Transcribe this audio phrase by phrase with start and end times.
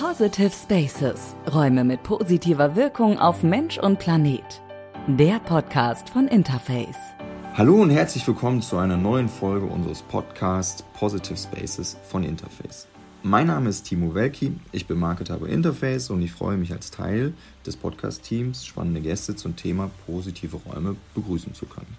[0.00, 4.62] Positive Spaces, Räume mit positiver Wirkung auf Mensch und Planet.
[5.08, 6.94] Der Podcast von Interface.
[7.54, 12.86] Hallo und herzlich willkommen zu einer neuen Folge unseres Podcasts Positive Spaces von Interface.
[13.24, 16.92] Mein Name ist Timo Welki, ich bin Marketer bei Interface und ich freue mich als
[16.92, 17.34] Teil
[17.66, 21.96] des Podcast-Teams spannende Gäste zum Thema positive Räume begrüßen zu können.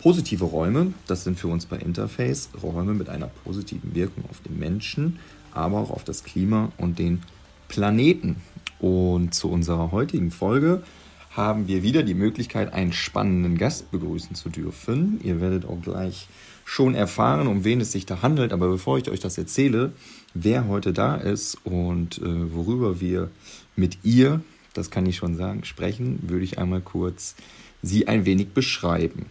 [0.00, 4.56] Positive Räume, das sind für uns bei Interface Räume mit einer positiven Wirkung auf den
[4.56, 5.18] Menschen,
[5.56, 7.22] aber auch auf das Klima und den
[7.68, 8.36] Planeten.
[8.78, 10.82] Und zu unserer heutigen Folge
[11.30, 15.20] haben wir wieder die Möglichkeit, einen spannenden Gast begrüßen zu dürfen.
[15.22, 16.28] Ihr werdet auch gleich
[16.64, 18.52] schon erfahren, um wen es sich da handelt.
[18.52, 19.92] Aber bevor ich euch das erzähle,
[20.34, 23.30] wer heute da ist und äh, worüber wir
[23.76, 24.40] mit ihr,
[24.74, 27.34] das kann ich schon sagen, sprechen, würde ich einmal kurz
[27.82, 29.26] sie ein wenig beschreiben.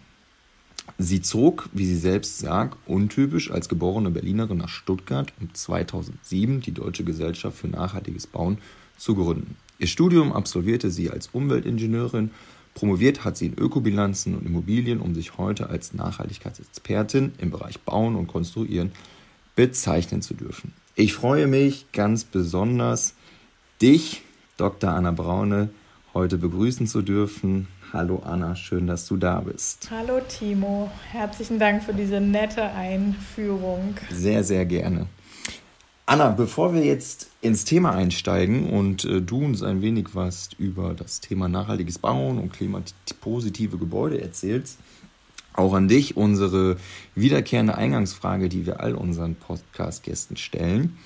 [0.97, 6.71] Sie zog, wie sie selbst sagt, untypisch als geborene Berlinerin nach Stuttgart, um 2007 die
[6.71, 8.59] Deutsche Gesellschaft für nachhaltiges Bauen
[8.97, 9.57] zu gründen.
[9.77, 12.31] Ihr Studium absolvierte sie als Umweltingenieurin,
[12.73, 18.15] promoviert hat sie in Ökobilanzen und Immobilien, um sich heute als Nachhaltigkeitsexpertin im Bereich Bauen
[18.15, 18.93] und Konstruieren
[19.55, 20.73] bezeichnen zu dürfen.
[20.95, 23.15] Ich freue mich ganz besonders,
[23.81, 24.21] dich,
[24.55, 24.91] Dr.
[24.91, 25.69] Anna Braune,
[26.13, 27.67] heute begrüßen zu dürfen.
[27.95, 29.89] Hallo Anna, schön, dass du da bist.
[29.89, 33.95] Hallo Timo, herzlichen Dank für diese nette Einführung.
[34.11, 35.07] Sehr, sehr gerne.
[36.05, 40.93] Anna, bevor wir jetzt ins Thema einsteigen und äh, du uns ein wenig was über
[40.93, 44.77] das Thema nachhaltiges Bauen und klimapositive Gebäude erzählst,
[45.53, 46.75] auch an dich unsere
[47.15, 50.97] wiederkehrende Eingangsfrage, die wir all unseren Podcast-Gästen stellen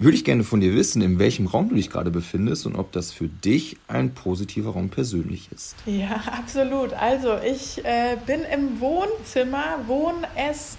[0.00, 2.92] würde ich gerne von dir wissen, in welchem Raum du dich gerade befindest und ob
[2.92, 5.74] das für dich ein positiver Raum persönlich ist.
[5.86, 6.92] Ja, absolut.
[6.92, 10.76] Also ich äh, bin im Wohnzimmer, Wohn-, Ess-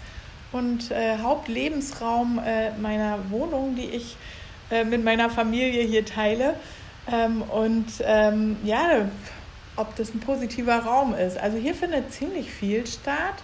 [0.52, 4.16] und äh, Hauptlebensraum äh, meiner Wohnung, die ich
[4.72, 6.56] äh, mit meiner Familie hier teile.
[7.12, 9.10] Ähm, und ähm, ja,
[9.76, 11.38] ob das ein positiver Raum ist.
[11.38, 13.36] Also hier findet ziemlich viel statt.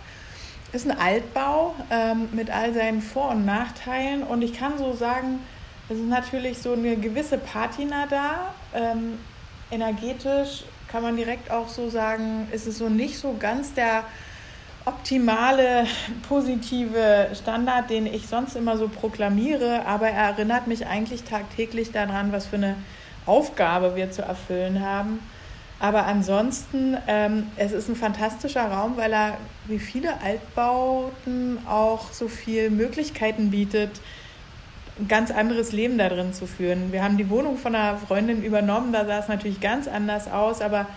[0.72, 4.24] Ist ein Altbau ähm, mit all seinen Vor- und Nachteilen.
[4.24, 5.40] Und ich kann so sagen,
[5.90, 8.54] es ist natürlich so eine gewisse Patina da.
[8.74, 9.20] Ähm,
[9.72, 14.04] energetisch kann man direkt auch so sagen, ist es so nicht so ganz der
[14.86, 15.86] optimale,
[16.28, 22.32] positive Standard, den ich sonst immer so proklamiere, aber er erinnert mich eigentlich tagtäglich daran,
[22.32, 22.76] was für eine
[23.26, 25.20] Aufgabe wir zu erfüllen haben.
[25.80, 32.28] Aber ansonsten, ähm, es ist ein fantastischer Raum, weil er wie viele Altbauten auch so
[32.28, 34.00] viele Möglichkeiten bietet,
[35.00, 36.92] ein ganz anderes Leben da drin zu führen.
[36.92, 40.62] Wir haben die Wohnung von einer Freundin übernommen, da sah es natürlich ganz anders aus,
[40.62, 40.88] aber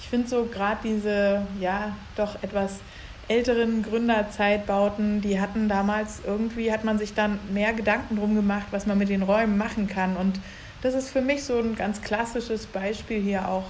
[0.00, 2.78] ich finde so gerade diese, ja, doch etwas
[3.26, 8.86] älteren Gründerzeitbauten, die hatten damals irgendwie, hat man sich dann mehr Gedanken drum gemacht, was
[8.86, 10.16] man mit den Räumen machen kann.
[10.16, 10.40] Und
[10.80, 13.64] das ist für mich so ein ganz klassisches Beispiel hier auch,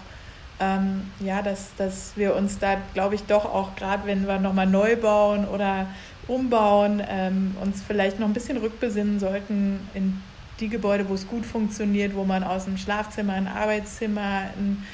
[0.60, 4.66] ähm, ja, dass, dass wir uns da, glaube ich, doch auch gerade, wenn wir nochmal
[4.66, 5.86] neu bauen oder
[6.28, 10.20] umbauen, ähm, uns vielleicht noch ein bisschen rückbesinnen sollten in
[10.60, 14.84] die Gebäude, wo es gut funktioniert, wo man aus einem Schlafzimmer ein Arbeitszimmer, ein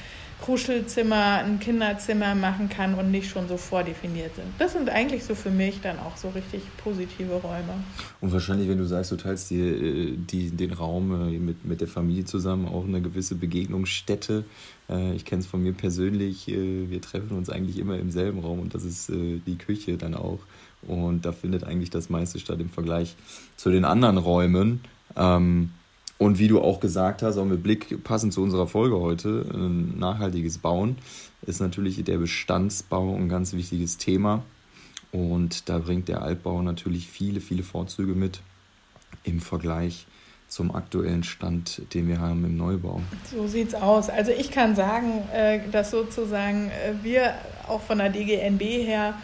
[0.45, 4.47] Kuschelzimmer, ein Kinderzimmer machen kann und nicht schon so vordefiniert sind.
[4.59, 7.83] Das sind eigentlich so für mich dann auch so richtig positive Räume.
[8.21, 11.81] Und wahrscheinlich, wenn du sagst, du teilst dir äh, die, den Raum äh, mit, mit
[11.81, 14.45] der Familie zusammen, auch eine gewisse Begegnungsstätte.
[14.91, 18.61] Äh, ich kenne es von mir persönlich, wir treffen uns eigentlich immer im selben Raum
[18.61, 20.41] und das ist die Küche dann auch.
[20.87, 23.17] Und da findet eigentlich das meiste statt im Vergleich
[23.57, 24.81] zu den anderen Räumen.
[25.17, 25.71] Ähm,
[26.19, 29.99] und wie du auch gesagt hast, auch mit Blick passend zu unserer Folge heute, ein
[29.99, 30.97] nachhaltiges Bauen
[31.43, 34.43] ist natürlich der Bestandsbau ein ganz wichtiges Thema.
[35.13, 38.41] Und da bringt der Altbau natürlich viele, viele Vorzüge mit
[39.25, 40.07] im Vergleich
[40.49, 43.01] zum aktuellen Stand, den wir haben im Neubau.
[43.31, 44.09] So sieht es aus.
[44.09, 47.35] Also ich kann sagen, äh, dass sozusagen äh, wir
[47.67, 49.15] auch von der DGNB her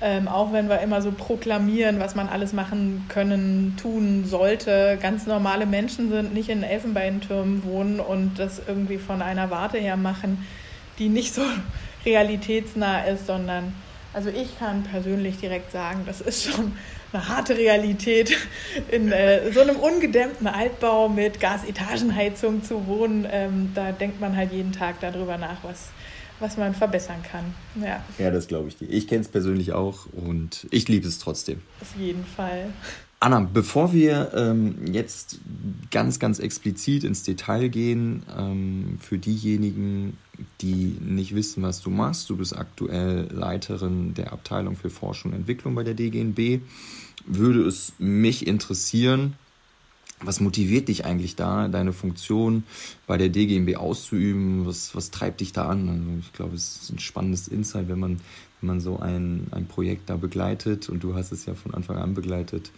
[0.00, 5.26] ähm, auch wenn wir immer so proklamieren, was man alles machen können, tun sollte, ganz
[5.26, 10.46] normale Menschen sind, nicht in Elfenbeintürmen wohnen und das irgendwie von einer Warte her machen,
[10.98, 11.42] die nicht so
[12.04, 13.72] realitätsnah ist, sondern
[14.12, 16.72] also ich kann persönlich direkt sagen, das ist schon
[17.12, 18.34] eine harte Realität,
[18.90, 23.26] in äh, so einem ungedämmten Altbau mit Gasetagenheizung zu wohnen.
[23.30, 25.90] Ähm, da denkt man halt jeden Tag darüber nach, was
[26.40, 27.54] was man verbessern kann.
[27.82, 28.88] Ja, ja das glaube ich dir.
[28.88, 31.60] Ich kenne es persönlich auch und ich liebe es trotzdem.
[31.80, 32.70] Auf jeden Fall.
[33.18, 35.40] Anna, bevor wir ähm, jetzt
[35.90, 40.18] ganz, ganz explizit ins Detail gehen, ähm, für diejenigen,
[40.60, 45.38] die nicht wissen, was du machst, du bist aktuell Leiterin der Abteilung für Forschung und
[45.38, 46.60] Entwicklung bei der DGNB,
[47.24, 49.34] würde es mich interessieren,
[50.20, 52.64] was motiviert dich eigentlich da, deine Funktion
[53.06, 54.66] bei der DGMB auszuüben?
[54.66, 55.88] Was, was treibt dich da an?
[55.88, 58.20] Also ich glaube, es ist ein spannendes Insight, wenn man,
[58.60, 61.98] wenn man so ein, ein Projekt da begleitet und du hast es ja von Anfang
[61.98, 62.70] an begleitet.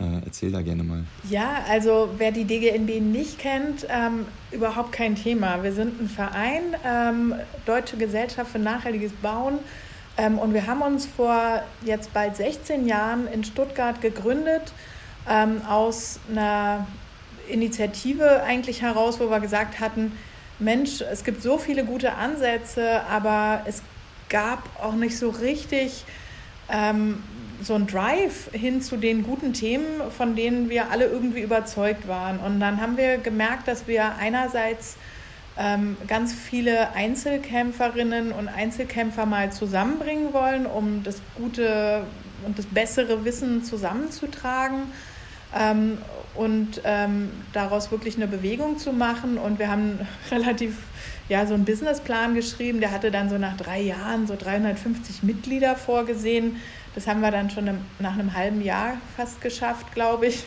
[0.00, 1.04] Äh, erzähl da gerne mal.
[1.28, 5.62] Ja, also wer die DGNB nicht kennt, ähm, überhaupt kein Thema.
[5.62, 7.34] Wir sind ein Verein, ähm,
[7.66, 9.58] Deutsche Gesellschaft für nachhaltiges Bauen.
[10.16, 14.72] Ähm, und wir haben uns vor jetzt bald 16 Jahren in Stuttgart gegründet
[15.28, 16.86] ähm, aus einer
[17.48, 20.12] Initiative eigentlich heraus, wo wir gesagt hatten,
[20.58, 23.82] Mensch, es gibt so viele gute Ansätze, aber es
[24.28, 26.04] gab auch nicht so richtig
[26.70, 27.22] ähm,
[27.62, 32.38] so ein Drive hin zu den guten Themen, von denen wir alle irgendwie überzeugt waren.
[32.38, 34.96] Und dann haben wir gemerkt, dass wir einerseits
[35.58, 42.04] ähm, ganz viele Einzelkämpferinnen und Einzelkämpfer mal zusammenbringen wollen, um das gute
[42.44, 44.84] und das bessere Wissen zusammenzutragen
[45.58, 45.98] ähm,
[46.34, 49.38] und ähm, daraus wirklich eine Bewegung zu machen.
[49.38, 50.00] Und wir haben
[50.30, 50.76] relativ
[51.28, 55.76] ja, so einen Businessplan geschrieben, der hatte dann so nach drei Jahren so 350 Mitglieder
[55.76, 56.56] vorgesehen.
[56.94, 57.70] Das haben wir dann schon
[58.00, 60.44] nach einem halben Jahr fast geschafft, glaube ich,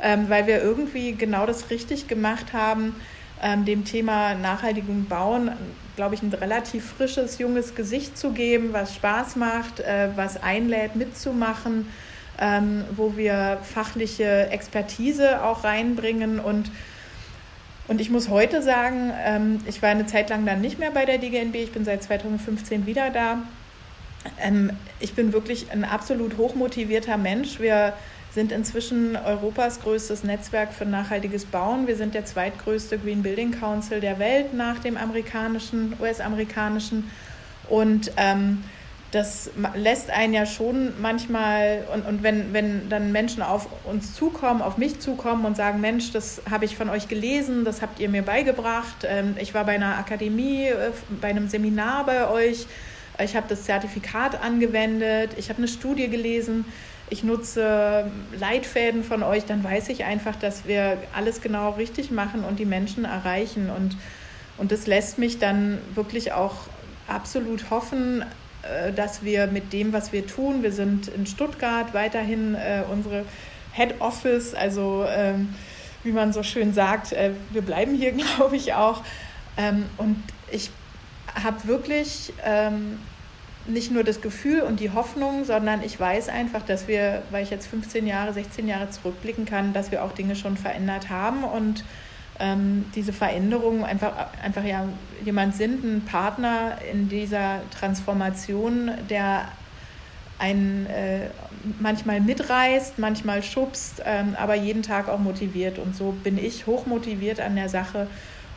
[0.00, 2.94] ähm, weil wir irgendwie genau das richtig gemacht haben,
[3.42, 5.52] ähm, dem Thema nachhaltigem Bauen,
[5.94, 10.96] glaube ich, ein relativ frisches, junges Gesicht zu geben, was Spaß macht, äh, was einlädt,
[10.96, 11.86] mitzumachen
[12.40, 16.70] ähm, wo wir fachliche Expertise auch reinbringen und
[17.88, 21.04] und ich muss heute sagen, ähm, ich war eine Zeit lang dann nicht mehr bei
[21.04, 23.42] der DGNB, ich bin seit 2015 wieder da.
[24.40, 27.60] Ähm, ich bin wirklich ein absolut hochmotivierter Mensch.
[27.60, 27.92] Wir
[28.32, 31.86] sind inzwischen Europas größtes Netzwerk für nachhaltiges Bauen.
[31.86, 37.10] Wir sind der zweitgrößte Green Building Council der Welt nach dem amerikanischen, US-amerikanischen.
[37.68, 38.64] Und ähm,
[39.16, 44.62] das lässt einen ja schon manchmal, und, und wenn, wenn dann Menschen auf uns zukommen,
[44.62, 48.08] auf mich zukommen und sagen, Mensch, das habe ich von euch gelesen, das habt ihr
[48.08, 50.90] mir beigebracht, ähm, ich war bei einer Akademie, äh,
[51.20, 52.66] bei einem Seminar bei euch,
[53.18, 56.66] ich habe das Zertifikat angewendet, ich habe eine Studie gelesen,
[57.08, 62.44] ich nutze Leitfäden von euch, dann weiß ich einfach, dass wir alles genau richtig machen
[62.44, 63.70] und die Menschen erreichen.
[63.70, 63.96] Und,
[64.58, 66.54] und das lässt mich dann wirklich auch
[67.06, 68.24] absolut hoffen,
[68.94, 73.24] dass wir mit dem, was wir tun, wir sind in Stuttgart weiterhin äh, unsere
[73.72, 75.54] Head Office, also ähm,
[76.02, 79.02] wie man so schön sagt, äh, wir bleiben hier, glaube ich, auch.
[79.56, 80.16] Ähm, und
[80.50, 80.70] ich
[81.34, 82.98] habe wirklich ähm,
[83.66, 87.50] nicht nur das Gefühl und die Hoffnung, sondern ich weiß einfach, dass wir, weil ich
[87.50, 91.84] jetzt 15 Jahre, 16 Jahre zurückblicken kann, dass wir auch Dinge schon verändert haben und
[92.40, 94.12] ähm, diese Veränderungen einfach,
[94.42, 94.88] einfach ja
[95.24, 99.48] jemand sind, ein Partner in dieser Transformation, der
[100.38, 101.28] einen äh,
[101.80, 105.78] manchmal mitreißt, manchmal schubst, ähm, aber jeden Tag auch motiviert.
[105.78, 108.06] Und so bin ich hochmotiviert an der Sache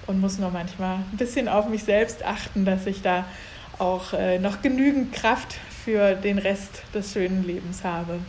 [0.07, 3.25] und muss nur manchmal ein bisschen auf mich selbst achten, dass ich da
[3.77, 5.55] auch äh, noch genügend Kraft
[5.85, 8.19] für den Rest des schönen Lebens habe.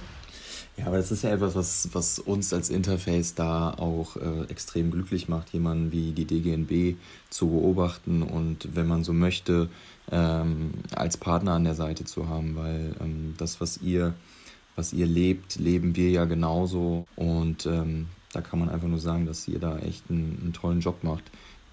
[0.77, 4.91] Ja, aber das ist ja etwas, was, was uns als Interface da auch äh, extrem
[4.91, 6.97] glücklich macht, jemanden wie die DGNB
[7.29, 9.69] zu beobachten und wenn man so möchte,
[10.11, 14.15] ähm, als Partner an der Seite zu haben, weil ähm, das, was ihr,
[14.75, 19.27] was ihr lebt, leben wir ja genauso und ähm, da kann man einfach nur sagen,
[19.27, 21.25] dass ihr da echt einen, einen tollen Job macht,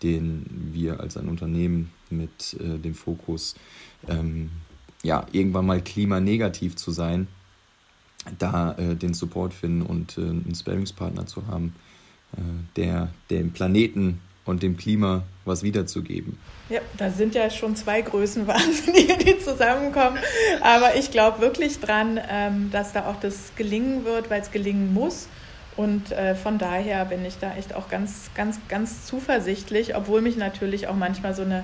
[0.03, 3.55] den wir als ein Unternehmen mit äh, dem Fokus,
[4.07, 4.49] ähm,
[5.03, 7.27] ja, irgendwann mal klimanegativ zu sein,
[8.37, 11.75] da äh, den Support finden und äh, einen Sparingspartner zu haben,
[12.33, 12.39] äh,
[12.75, 16.37] der dem Planeten und dem Klima was wiederzugeben.
[16.69, 20.17] Ja, da sind ja schon zwei Größen Wahnsinnige, die zusammenkommen.
[20.61, 24.93] Aber ich glaube wirklich dran, ähm, dass da auch das gelingen wird, weil es gelingen
[24.93, 25.27] muss.
[25.75, 30.35] Und äh, von daher bin ich da echt auch ganz, ganz, ganz zuversichtlich, obwohl mich
[30.35, 31.63] natürlich auch manchmal so eine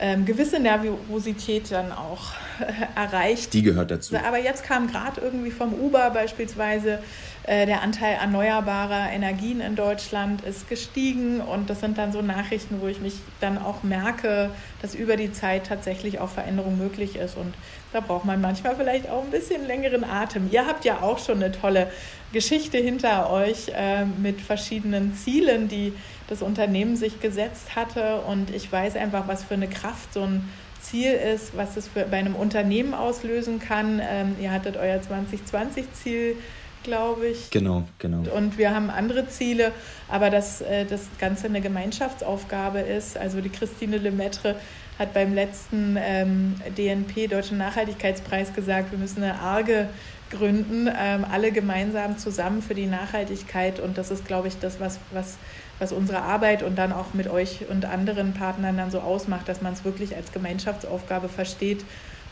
[0.00, 3.52] ähm, gewisse Nervosität dann auch äh, erreicht.
[3.52, 4.16] Die gehört dazu.
[4.16, 6.98] Aber jetzt kam gerade irgendwie vom Uber beispielsweise
[7.44, 12.80] äh, der Anteil erneuerbarer Energien in Deutschland ist gestiegen und das sind dann so Nachrichten,
[12.80, 14.50] wo ich mich dann auch merke,
[14.82, 17.54] dass über die Zeit tatsächlich auch Veränderung möglich ist und
[17.94, 20.48] da braucht man manchmal vielleicht auch ein bisschen längeren Atem.
[20.50, 21.86] Ihr habt ja auch schon eine tolle
[22.32, 25.92] Geschichte hinter euch äh, mit verschiedenen Zielen, die
[26.26, 28.22] das Unternehmen sich gesetzt hatte.
[28.22, 30.48] Und ich weiß einfach, was für eine Kraft so ein
[30.80, 34.02] Ziel ist, was es für, bei einem Unternehmen auslösen kann.
[34.02, 36.36] Ähm, ihr hattet euer 2020-Ziel,
[36.82, 37.50] glaube ich.
[37.50, 38.28] Genau, genau.
[38.34, 39.70] Und wir haben andere Ziele,
[40.08, 43.16] aber dass äh, das Ganze eine Gemeinschaftsaufgabe ist.
[43.16, 44.56] Also die Christine Lemaitre
[44.98, 49.88] hat beim letzten ähm, DNP, Deutschen Nachhaltigkeitspreis, gesagt, wir müssen eine arge
[50.30, 53.80] gründen, ähm, alle gemeinsam zusammen für die Nachhaltigkeit.
[53.80, 55.36] Und das ist, glaube ich, das, was, was,
[55.78, 59.62] was unsere Arbeit und dann auch mit euch und anderen Partnern dann so ausmacht, dass
[59.62, 61.84] man es wirklich als Gemeinschaftsaufgabe versteht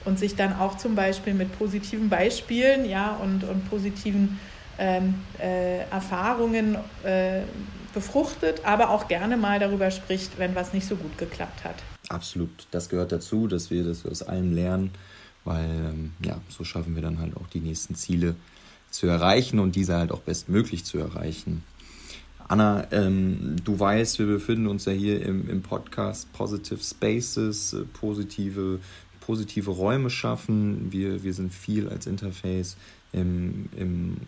[0.04, 4.40] und sich dann auch zum Beispiel mit positiven Beispielen ja, und, und positiven
[4.78, 7.42] ähm, äh, Erfahrungen äh,
[7.94, 11.76] befruchtet, aber auch gerne mal darüber spricht, wenn was nicht so gut geklappt hat.
[12.12, 14.90] Absolut, das gehört dazu, dass wir das aus allem lernen,
[15.44, 18.34] weil ähm, ja, so schaffen wir dann halt auch die nächsten Ziele
[18.90, 21.62] zu erreichen und diese halt auch bestmöglich zu erreichen.
[22.48, 27.84] Anna, ähm, du weißt, wir befinden uns ja hier im, im Podcast Positive Spaces, äh,
[27.94, 28.80] positive,
[29.20, 30.92] positive Räume schaffen.
[30.92, 32.76] Wir, wir sind viel als Interface
[33.12, 34.18] im, im,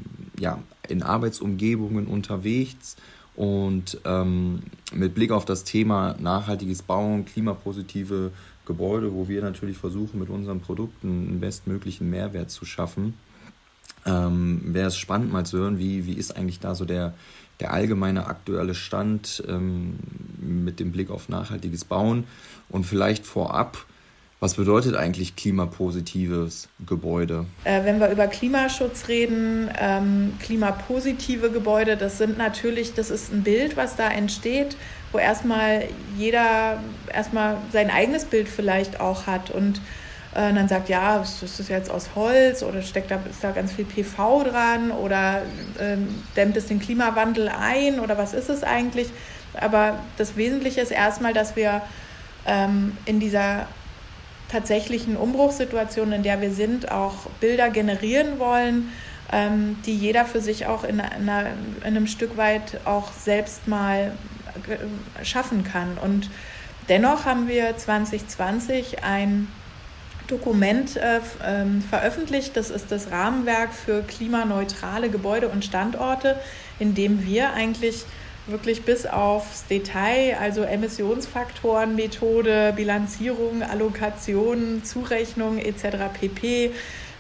[0.41, 2.97] ja, in Arbeitsumgebungen unterwegs
[3.37, 4.63] und ähm,
[4.93, 8.31] mit Blick auf das Thema nachhaltiges Bauen, klimapositive
[8.67, 13.15] Gebäude, wo wir natürlich versuchen, mit unseren Produkten einen bestmöglichen Mehrwert zu schaffen,
[14.07, 17.15] ähm, wäre es spannend mal zu hören, wie, wie ist eigentlich da so der,
[17.61, 19.99] der allgemeine aktuelle Stand ähm,
[20.41, 22.25] mit dem Blick auf nachhaltiges Bauen.
[22.69, 23.87] Und vielleicht vorab,
[24.45, 27.47] was bedeutet eigentlich klimapositives Gebäude?
[27.65, 33.43] Äh, wenn wir über Klimaschutz reden, ähm, klimapositive Gebäude, das sind natürlich, das ist ein
[33.43, 34.77] Bild, was da entsteht,
[35.13, 35.85] wo erstmal
[36.19, 36.79] jeder
[37.11, 39.79] erstmal sein eigenes Bild vielleicht auch hat und
[40.35, 43.73] äh, dann sagt, ja, ist das jetzt aus Holz oder steckt da, ist da ganz
[43.73, 45.41] viel PV dran oder
[45.81, 49.09] ähm, dämmt es den Klimawandel ein oder was ist es eigentlich?
[49.55, 51.81] Aber das Wesentliche ist erstmal, dass wir
[52.47, 53.69] ähm, in dieser
[54.55, 58.93] tatsächlichen Umbruchssituation, in der wir sind, auch Bilder generieren wollen,
[59.33, 64.13] ähm, die jeder für sich auch in, in einem Stück weit auch selbst mal
[65.25, 65.99] schaffen kann.
[66.01, 66.31] Und
[66.89, 69.49] dennoch haben wir 2020 ein
[70.29, 72.57] Dokument äh, ähm, veröffentlicht.
[72.57, 76.39] Das ist das Rahmenwerk für klimaneutrale Gebäude und Standorte,
[76.79, 78.05] in dem wir eigentlich
[78.47, 85.97] wirklich bis aufs Detail, also Emissionsfaktoren, Methode, Bilanzierung, Allokation, Zurechnung etc.
[86.21, 86.71] pp.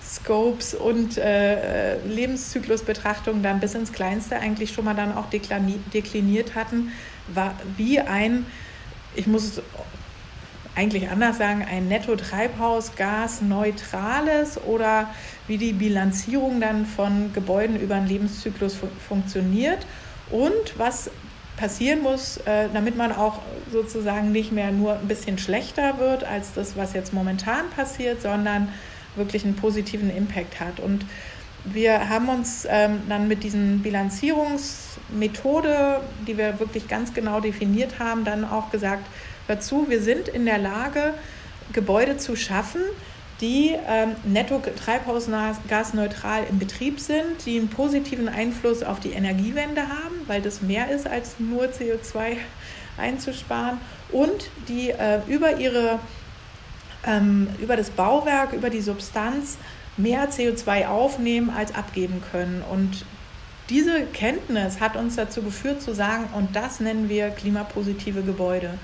[0.03, 6.93] Scopes und äh, Lebenszyklusbetrachtung dann bis ins Kleinste eigentlich schon mal dann auch dekliniert hatten,
[7.29, 8.45] war wie ein,
[9.17, 9.63] ich muss es
[10.77, 15.09] eigentlich anders sagen, ein Netto-Treibhausgas-neutrales oder
[15.47, 19.87] wie die Bilanzierung dann von Gebäuden über einen Lebenszyklus fu funktioniert
[20.31, 21.11] und was
[21.57, 23.41] passieren muss, äh, damit man auch
[23.71, 28.73] sozusagen nicht mehr nur ein bisschen schlechter wird als das, was jetzt momentan passiert, sondern
[29.17, 30.79] wirklich einen positiven Impact hat.
[30.81, 31.05] Und
[31.65, 38.25] wir haben uns ähm, dann mit diesen Bilanzierungsmethode, die wir wirklich ganz genau definiert haben,
[38.25, 39.07] dann auch gesagt,
[39.47, 41.15] dazu, wir sind in der Lage,
[41.73, 42.83] Gebäude zu schaffen,
[43.41, 50.15] die ähm, netto treibhausgasneutral im Betrieb sind, die einen positiven Einfluss auf die Energiewende haben,
[50.27, 52.37] weil das mehr ist als nur CO2
[52.97, 53.79] einzusparen
[54.13, 55.99] und die äh, über ihre
[57.07, 59.59] ähm, über das Bauwerk, über die Substanz
[59.97, 62.63] mehr CO2 aufnehmen als abgeben können.
[62.71, 63.05] Und
[63.69, 68.79] diese Kenntnis hat uns dazu geführt zu sagen, und das nennen wir klimapositive Gebäude.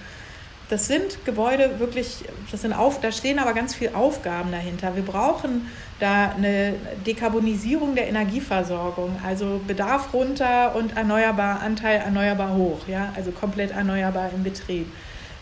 [0.70, 4.94] Das sind Gebäude wirklich, das sind auf, da stehen aber ganz viele Aufgaben dahinter.
[4.94, 5.66] Wir brauchen
[5.98, 6.74] da eine
[7.04, 14.30] Dekarbonisierung der Energieversorgung, also Bedarf runter und erneuerbar Anteil erneuerbar hoch, ja, also komplett erneuerbar
[14.32, 14.86] im Betrieb.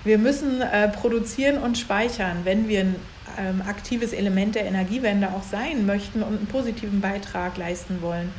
[0.03, 2.97] Wir müssen äh, produzieren und speichern, wenn wir ein
[3.39, 8.33] ähm, aktives Element der Energiewende auch sein möchten und einen positiven Beitrag leisten wollen.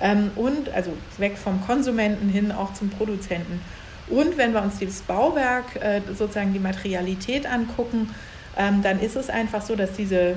[0.00, 3.60] Ähm, und also weg vom Konsumenten hin auch zum Produzenten.
[4.10, 8.14] Und wenn wir uns dieses Bauwerk, äh, sozusagen die Materialität angucken,
[8.56, 10.34] ähm, dann ist es einfach so, dass diese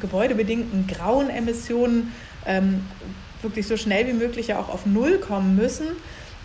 [0.00, 2.12] gebäudebedingten grauen Emissionen
[2.46, 2.86] ähm,
[3.42, 5.88] wirklich so schnell wie möglich ja auch auf Null kommen müssen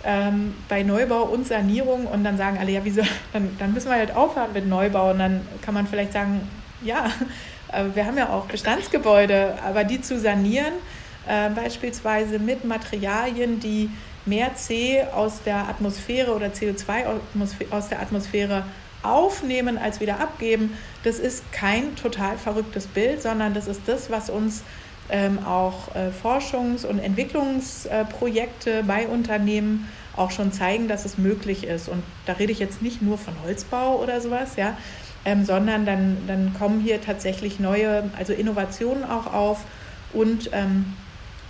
[0.03, 2.05] ähm, bei Neubau und Sanierung.
[2.05, 3.01] Und dann sagen alle, ja, wieso,
[3.33, 5.11] dann, dann müssen wir halt aufhören mit Neubau.
[5.11, 6.41] Und dann kann man vielleicht sagen,
[6.81, 7.11] ja,
[7.71, 10.73] äh, wir haben ja auch Bestandsgebäude, aber die zu sanieren,
[11.27, 13.89] äh, beispielsweise mit Materialien, die
[14.27, 17.05] mehr C aus der Atmosphäre oder CO2
[17.71, 18.63] aus der Atmosphäre
[19.03, 24.29] aufnehmen als wieder abgeben, das ist kein total verrücktes Bild, sondern das ist das, was
[24.29, 24.63] uns
[25.09, 31.87] ähm, auch äh, Forschungs- und Entwicklungsprojekte bei Unternehmen auch schon zeigen, dass es möglich ist.
[31.87, 34.75] Und da rede ich jetzt nicht nur von Holzbau oder sowas, ja,
[35.25, 39.63] ähm, sondern dann, dann kommen hier tatsächlich neue, also Innovationen auch auf
[40.13, 40.93] und ähm,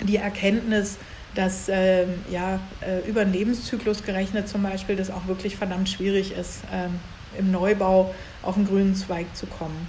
[0.03, 0.98] die Erkenntnis,
[1.36, 6.31] dass äh, ja, äh, über den Lebenszyklus gerechnet zum Beispiel das auch wirklich verdammt schwierig
[6.31, 7.00] ist, ähm,
[7.38, 9.88] im Neubau auf den grünen Zweig zu kommen.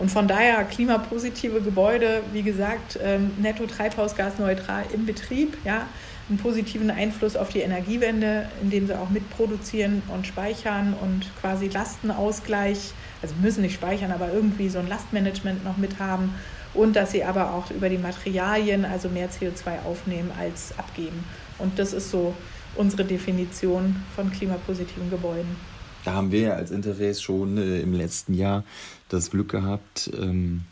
[0.00, 5.86] Und von daher klimapositive Gebäude, wie gesagt, ähm, netto treibhausgasneutral im Betrieb, ja,
[6.30, 12.92] einen positiven Einfluss auf die Energiewende, indem sie auch mitproduzieren und speichern und quasi Lastenausgleich,
[13.20, 16.34] also müssen nicht speichern, aber irgendwie so ein Lastmanagement noch mit haben
[16.74, 21.24] und dass sie aber auch über die Materialien also mehr CO2 aufnehmen als abgeben.
[21.58, 22.34] Und das ist so
[22.76, 25.56] unsere Definition von klimapositiven Gebäuden.
[26.04, 28.64] Da haben wir ja als Interface schon äh, im letzten Jahr
[29.08, 30.62] das Glück gehabt, ähm,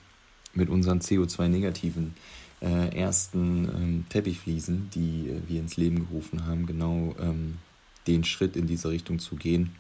[0.55, 2.15] mit unseren CO2-negativen
[2.61, 7.59] äh, ersten ähm, Teppichfliesen, die äh, wir ins Leben gerufen haben, genau ähm,
[8.07, 9.75] den Schritt in diese Richtung zu gehen,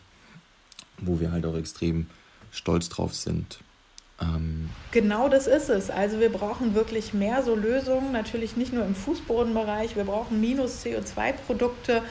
[0.98, 2.06] wo wir halt auch extrem
[2.50, 3.60] stolz drauf sind.
[4.20, 5.90] Ähm genau das ist es.
[5.90, 10.84] Also wir brauchen wirklich mehr so Lösungen, natürlich nicht nur im Fußbodenbereich, wir brauchen minus
[10.84, 12.02] CO2-Produkte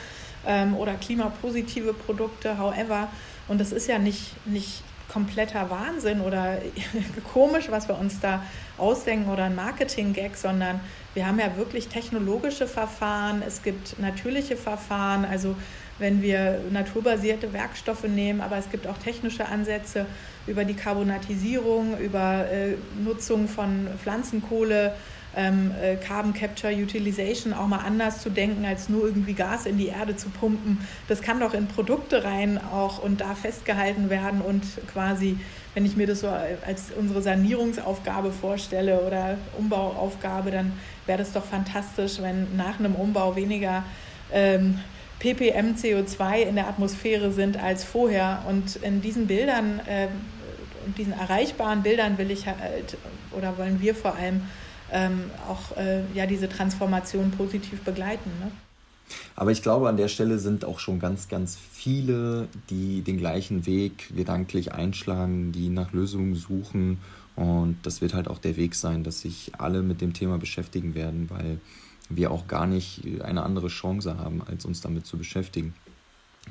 [0.45, 3.09] ähm, oder klimapositive Produkte, however.
[3.47, 6.59] Und das ist ja nicht, nicht kompletter Wahnsinn oder
[7.33, 8.43] komisch, was wir uns da
[8.77, 10.79] ausdenken oder ein Marketing-Gag, sondern
[11.13, 15.55] wir haben ja wirklich technologische Verfahren, es gibt natürliche Verfahren, also
[15.97, 20.05] wenn wir naturbasierte Werkstoffe nehmen, aber es gibt auch technische Ansätze
[20.47, 24.93] über die Carbonatisierung, über äh, Nutzung von Pflanzenkohle,
[25.35, 29.77] ähm, äh, Carbon Capture Utilization auch mal anders zu denken, als nur irgendwie Gas in
[29.77, 30.79] die Erde zu pumpen.
[31.07, 35.37] Das kann doch in Produkte rein auch und da festgehalten werden und quasi,
[35.75, 40.71] wenn ich mir das so als unsere Sanierungsaufgabe vorstelle oder Umbauaufgabe, dann
[41.05, 43.83] wäre das doch fantastisch, wenn nach einem Umbau weniger
[44.33, 44.79] ähm,
[45.19, 48.43] ppm CO2 in der Atmosphäre sind als vorher.
[48.47, 50.07] Und in diesen Bildern, äh,
[50.97, 52.97] diesen erreichbaren Bildern will ich halt,
[53.31, 54.41] oder wollen wir vor allem
[54.91, 58.29] ähm, auch äh, ja, diese Transformation positiv begleiten.
[58.39, 58.51] Ne?
[59.35, 63.65] Aber ich glaube, an der Stelle sind auch schon ganz, ganz viele, die den gleichen
[63.65, 66.99] Weg gedanklich einschlagen, die nach Lösungen suchen.
[67.35, 70.95] Und das wird halt auch der Weg sein, dass sich alle mit dem Thema beschäftigen
[70.95, 71.59] werden, weil
[72.09, 75.73] wir auch gar nicht eine andere Chance haben, als uns damit zu beschäftigen.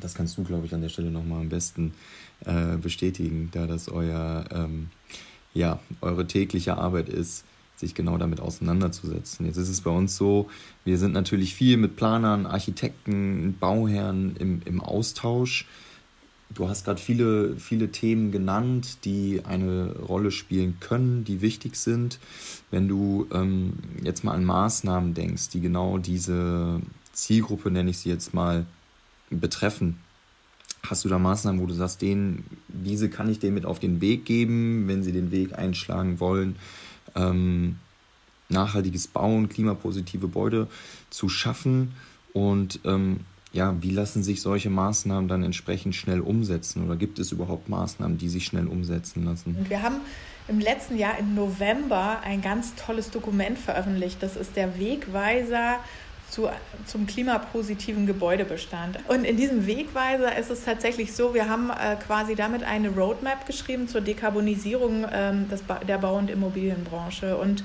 [0.00, 1.94] Das kannst du, glaube ich, an der Stelle nochmal am besten
[2.44, 4.90] äh, bestätigen, da das euer, ähm,
[5.54, 7.44] ja, eure tägliche Arbeit ist,
[7.76, 9.46] sich genau damit auseinanderzusetzen.
[9.46, 10.48] Jetzt ist es bei uns so,
[10.84, 15.66] wir sind natürlich viel mit Planern, Architekten, Bauherren im, im Austausch.
[16.54, 22.18] Du hast gerade viele, viele Themen genannt, die eine Rolle spielen können, die wichtig sind.
[22.70, 26.80] Wenn du ähm, jetzt mal an Maßnahmen denkst, die genau diese
[27.12, 28.64] Zielgruppe, nenne ich sie jetzt mal,
[29.28, 29.98] betreffen,
[30.90, 34.00] hast du da Maßnahmen, wo du sagst, denen, diese kann ich denen mit auf den
[34.00, 36.56] Weg geben, wenn sie den Weg einschlagen wollen?
[37.16, 37.76] ähm,
[38.48, 40.68] nachhaltiges Bauen, klimapositive Gebäude
[41.10, 41.94] zu schaffen
[42.32, 43.20] und ähm,
[43.52, 48.18] ja, wie lassen sich solche Maßnahmen dann entsprechend schnell umsetzen oder gibt es überhaupt Maßnahmen,
[48.18, 49.56] die sich schnell umsetzen lassen?
[49.68, 50.00] Wir haben
[50.46, 54.22] im letzten Jahr im November ein ganz tolles Dokument veröffentlicht.
[54.22, 55.80] Das ist der Wegweiser
[56.36, 56.50] zu,
[56.84, 58.98] zum klimapositiven Gebäudebestand.
[59.08, 63.46] Und in diesem Wegweiser ist es tatsächlich so, wir haben äh, quasi damit eine Roadmap
[63.46, 67.38] geschrieben zur Dekarbonisierung ähm, des ba der Bau- und Immobilienbranche.
[67.38, 67.64] Und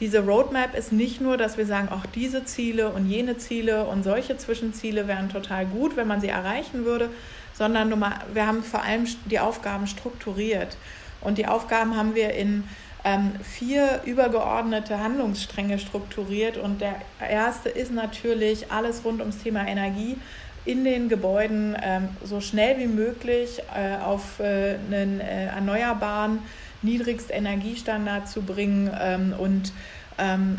[0.00, 4.02] diese Roadmap ist nicht nur, dass wir sagen, auch diese Ziele und jene Ziele und
[4.04, 7.08] solche Zwischenziele wären total gut, wenn man sie erreichen würde,
[7.54, 7.90] sondern
[8.34, 10.76] wir haben vor allem die Aufgaben strukturiert.
[11.22, 12.64] Und die Aufgaben haben wir in
[13.04, 16.56] ähm, vier übergeordnete Handlungsstränge strukturiert.
[16.56, 20.16] Und der erste ist natürlich alles rund ums Thema Energie
[20.64, 26.40] in den Gebäuden ähm, so schnell wie möglich äh, auf äh, einen äh, erneuerbaren
[26.82, 29.72] Niedrigstenergiestandard zu bringen ähm, und
[30.18, 30.58] ähm,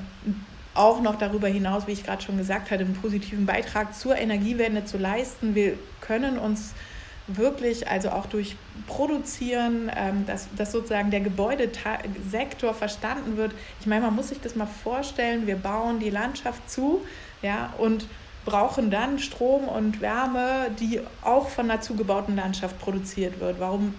[0.73, 4.85] auch noch darüber hinaus, wie ich gerade schon gesagt hatte, einen positiven Beitrag zur Energiewende
[4.85, 5.53] zu leisten.
[5.53, 6.73] Wir können uns
[7.37, 8.55] wirklich, also auch durch
[8.87, 13.53] Produzieren, ähm, dass, dass sozusagen der Gebäudesektor verstanden wird.
[13.79, 17.01] Ich meine, man muss sich das mal vorstellen, wir bauen die Landschaft zu
[17.41, 18.05] ja, und
[18.45, 23.59] brauchen dann Strom und Wärme, die auch von einer zugebauten Landschaft produziert wird.
[23.59, 23.93] Warum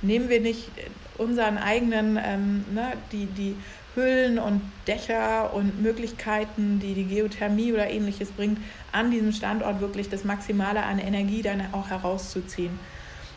[0.00, 0.70] nehmen wir nicht
[1.18, 3.56] unseren eigenen, ähm, ne, die, die
[3.94, 8.58] Hüllen und Dächer und Möglichkeiten, die die Geothermie oder ähnliches bringt,
[8.90, 12.78] an diesem Standort wirklich das Maximale an Energie dann auch herauszuziehen.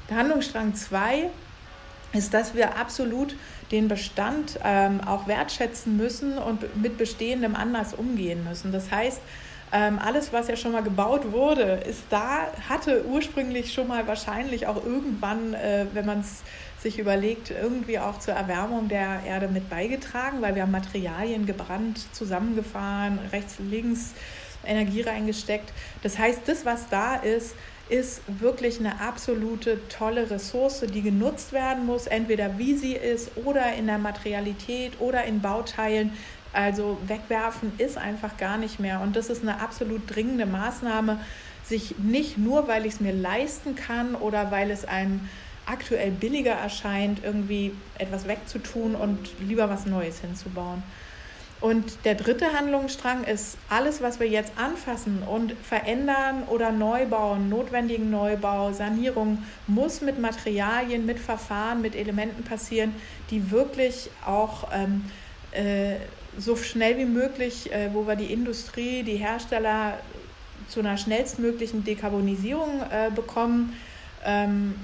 [0.10, 1.30] Der Handlungsstrang 2
[2.14, 3.36] ist, dass wir absolut
[3.72, 8.72] den Bestand ähm, auch wertschätzen müssen und mit bestehendem anders umgehen müssen.
[8.72, 9.22] Das heißt,
[9.72, 14.68] ähm, alles, was ja schon mal gebaut wurde, ist da, hatte ursprünglich schon mal wahrscheinlich
[14.68, 16.44] auch irgendwann, äh, wenn man es
[16.86, 22.00] sich überlegt, irgendwie auch zur Erwärmung der Erde mit beigetragen, weil wir haben Materialien gebrannt,
[22.14, 24.14] zusammengefahren, rechts, links
[24.64, 25.74] Energie reingesteckt.
[26.04, 27.56] Das heißt, das, was da ist,
[27.90, 33.74] ist wirklich eine absolute tolle Ressource, die genutzt werden muss, entweder wie sie ist oder
[33.74, 36.14] in der Materialität oder in Bauteilen.
[36.54, 39.02] Also wegwerfen ist einfach gar nicht mehr.
[39.02, 41.20] Und das ist eine absolut dringende Maßnahme,
[41.64, 45.28] sich nicht nur, weil ich es mir leisten kann oder weil es einem
[45.66, 50.84] aktuell billiger erscheint, irgendwie etwas wegzutun und lieber was Neues hinzubauen.
[51.62, 57.50] Und der dritte Handlungsstrang ist alles, was wir jetzt anfassen und verändern oder neu bauen,
[57.50, 62.94] notwendigen Neubau, Sanierung, muss mit Materialien, mit Verfahren, mit Elementen passieren,
[63.32, 65.06] die wirklich auch ähm,
[65.54, 65.96] äh,
[66.38, 69.98] so schnell wie möglich, äh, wo wir die Industrie, die Hersteller
[70.68, 73.74] zu einer schnellstmöglichen Dekarbonisierung äh, bekommen
[74.26, 74.76] ähm,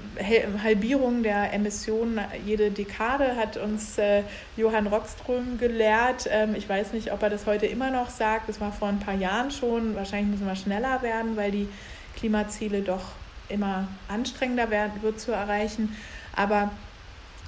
[0.62, 4.22] Halbierung der Emissionen jede Dekade hat uns äh,
[4.56, 6.28] Johann Rockström gelehrt.
[6.30, 8.48] Ähm, ich weiß nicht, ob er das heute immer noch sagt.
[8.48, 9.96] Das war vor ein paar Jahren schon.
[9.96, 11.68] Wahrscheinlich müssen wir schneller werden, weil die
[12.16, 13.02] Klimaziele doch
[13.48, 15.96] immer anstrengender werden, wird zu erreichen.
[16.34, 16.70] Aber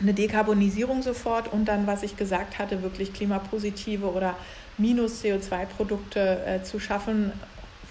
[0.01, 4.37] eine Dekarbonisierung sofort und dann, was ich gesagt hatte, wirklich klimapositive oder
[4.77, 7.33] minus CO2-Produkte äh, zu schaffen,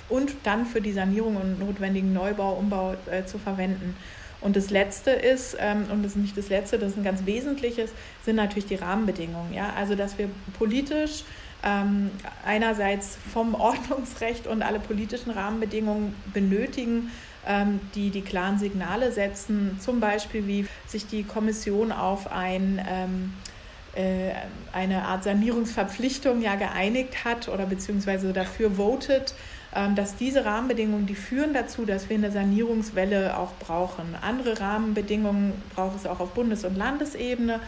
[0.09, 3.95] und dann für die Sanierung und notwendigen Neubau, Umbau äh, zu verwenden.
[4.41, 7.25] Und das Letzte ist, ähm, und das ist nicht das Letzte, das ist ein ganz
[7.25, 7.91] wesentliches,
[8.25, 9.53] sind natürlich die Rahmenbedingungen.
[9.53, 9.73] Ja?
[9.77, 11.23] Also, dass wir politisch
[11.63, 12.11] ähm,
[12.45, 17.11] einerseits vom Ordnungsrecht und alle politischen Rahmenbedingungen benötigen,
[17.47, 23.33] ähm, die die klaren Signale setzen, zum Beispiel wie sich die Kommission auf ein ähm,
[23.95, 24.31] äh,
[24.71, 29.35] eine Art Sanierungsverpflichtung ja geeinigt hat oder beziehungsweise dafür votet,
[29.95, 34.15] dass diese Rahmenbedingungen, die führen dazu, dass wir eine Sanierungswelle auch brauchen.
[34.21, 37.59] Andere Rahmenbedingungen braucht es auch auf Bundes- und Landesebene.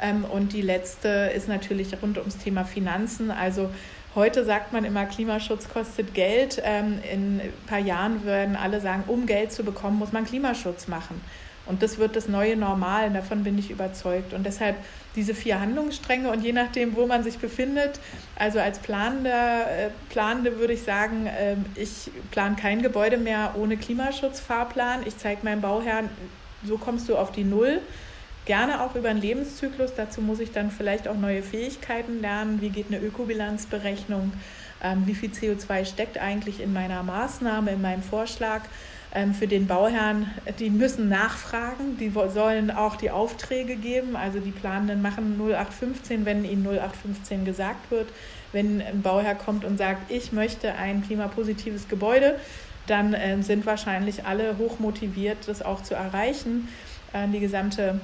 [0.00, 3.30] Ähm, und die letzte ist natürlich rund ums Thema Finanzen.
[3.30, 3.70] Also
[4.14, 6.60] heute sagt man immer, Klimaschutz kostet Geld.
[6.64, 10.88] Ähm, in ein paar Jahren würden alle sagen, um Geld zu bekommen, muss man Klimaschutz
[10.88, 11.20] machen.
[11.66, 14.32] Und das wird das neue Normal, davon bin ich überzeugt.
[14.32, 14.76] Und deshalb
[15.16, 17.98] diese vier Handlungsstränge und je nachdem, wo man sich befindet,
[18.36, 23.76] also als Planende, äh, Planende würde ich sagen, äh, ich plane kein Gebäude mehr ohne
[23.76, 25.00] Klimaschutzfahrplan.
[25.06, 26.08] Ich zeige meinem Bauherrn,
[26.64, 27.80] so kommst du auf die Null.
[28.44, 29.94] Gerne auch über einen Lebenszyklus.
[29.96, 32.60] Dazu muss ich dann vielleicht auch neue Fähigkeiten lernen.
[32.60, 34.32] Wie geht eine Ökobilanzberechnung?
[34.82, 38.62] Ähm, wie viel CO2 steckt eigentlich in meiner Maßnahme, in meinem Vorschlag?
[39.16, 44.14] Ähm, für den Bauherrn, die müssen nachfragen, die sollen auch die Aufträge geben.
[44.14, 48.08] Also die Planenden machen 0815, wenn ihnen 0815 gesagt wird.
[48.52, 52.38] Wenn ein Bauherr kommt und sagt, ich möchte ein klimapositives Gebäude,
[52.86, 56.68] dann äh, sind wahrscheinlich alle hoch motiviert, das auch zu erreichen,
[57.14, 57.98] äh, die gesamte,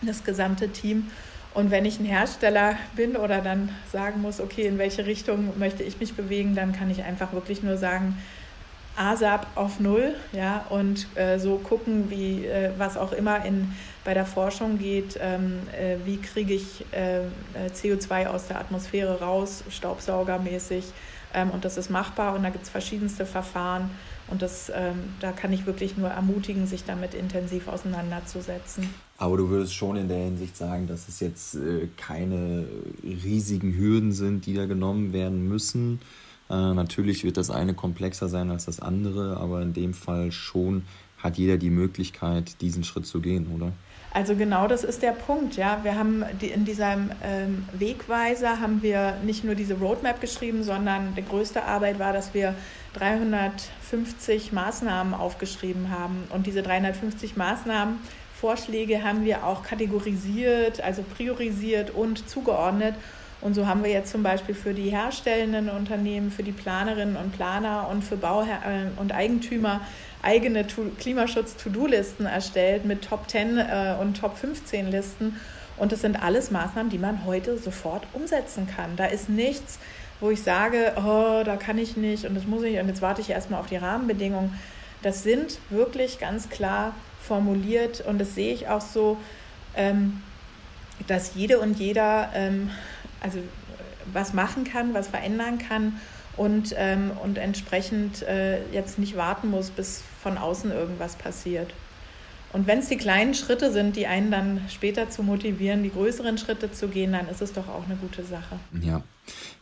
[0.00, 1.10] das gesamte Team.
[1.54, 5.82] Und wenn ich ein Hersteller bin oder dann sagen muss, okay, in welche Richtung möchte
[5.82, 8.16] ich mich bewegen, dann kann ich einfach wirklich nur sagen,
[8.96, 13.72] ASAP auf Null ja, und äh, so gucken, wie äh, was auch immer in,
[14.04, 17.28] bei der Forschung geht, ähm, äh, wie kriege ich äh, äh,
[17.74, 20.84] CO2 aus der Atmosphäre raus, staubsaugermäßig.
[21.34, 23.90] Ähm, und das ist machbar und da gibt es verschiedenste Verfahren
[24.28, 28.88] und das, ähm, da kann ich wirklich nur ermutigen, sich damit intensiv auseinanderzusetzen.
[29.18, 32.66] Aber du würdest schon in der Hinsicht sagen, dass es jetzt äh, keine
[33.02, 36.00] riesigen Hürden sind, die da genommen werden müssen
[36.48, 40.84] äh, natürlich wird das eine komplexer sein als das andere, aber in dem Fall schon
[41.18, 43.72] hat jeder die Möglichkeit, diesen Schritt zu gehen, oder?
[44.12, 45.80] Also genau das ist der Punkt, ja.
[45.82, 51.14] Wir haben die, in diesem ähm, Wegweiser haben wir nicht nur diese Roadmap geschrieben, sondern
[51.14, 52.54] die größte Arbeit war, dass wir
[52.94, 56.24] 350 Maßnahmen aufgeschrieben haben.
[56.30, 57.98] Und diese 350 Maßnahmen,
[58.40, 62.94] Vorschläge haben wir auch kategorisiert, also priorisiert und zugeordnet
[63.40, 67.32] und so haben wir jetzt zum Beispiel für die herstellenden Unternehmen, für die Planerinnen und
[67.32, 69.80] Planer und für Bauherr äh, und Eigentümer
[70.22, 75.40] eigene Klimaschutz-To-Do-Listen erstellt mit Top 10 äh, und Top 15 Listen.
[75.76, 78.96] Und das sind alles Maßnahmen, die man heute sofort umsetzen kann.
[78.96, 79.78] Da ist nichts,
[80.20, 83.20] wo ich sage, oh, da kann ich nicht und das muss ich und jetzt warte
[83.20, 84.58] ich erstmal auf die Rahmenbedingungen.
[85.02, 89.18] Das sind wirklich ganz klar formuliert und das sehe ich auch so,
[89.76, 90.22] ähm,
[91.06, 92.70] dass jede und jeder ähm,
[93.20, 93.38] also
[94.12, 96.00] was machen kann, was verändern kann
[96.36, 101.72] und, ähm, und entsprechend äh, jetzt nicht warten muss, bis von außen irgendwas passiert.
[102.52, 106.38] Und wenn es die kleinen Schritte sind, die einen dann später zu motivieren, die größeren
[106.38, 108.58] Schritte zu gehen, dann ist es doch auch eine gute Sache.
[108.80, 109.02] Ja,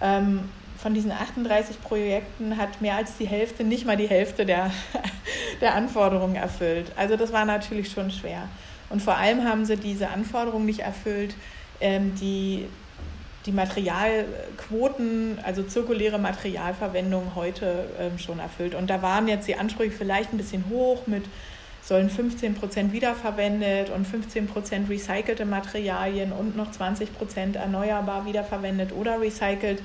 [0.00, 4.70] ähm, von diesen 38 Projekten hat mehr als die Hälfte, nicht mal die Hälfte der,
[5.60, 6.92] der Anforderungen erfüllt.
[6.96, 8.48] Also das war natürlich schon schwer.
[8.88, 11.34] Und vor allem haben sie diese Anforderungen nicht erfüllt,
[11.80, 12.66] ähm, die
[13.46, 18.74] die Materialquoten, also zirkuläre Materialverwendung heute ähm, schon erfüllt.
[18.74, 21.24] Und da waren jetzt die Ansprüche vielleicht ein bisschen hoch mit
[21.86, 28.90] sollen 15 Prozent wiederverwendet und 15 Prozent recycelte Materialien und noch 20 Prozent erneuerbar wiederverwendet
[28.92, 29.80] oder recycelt.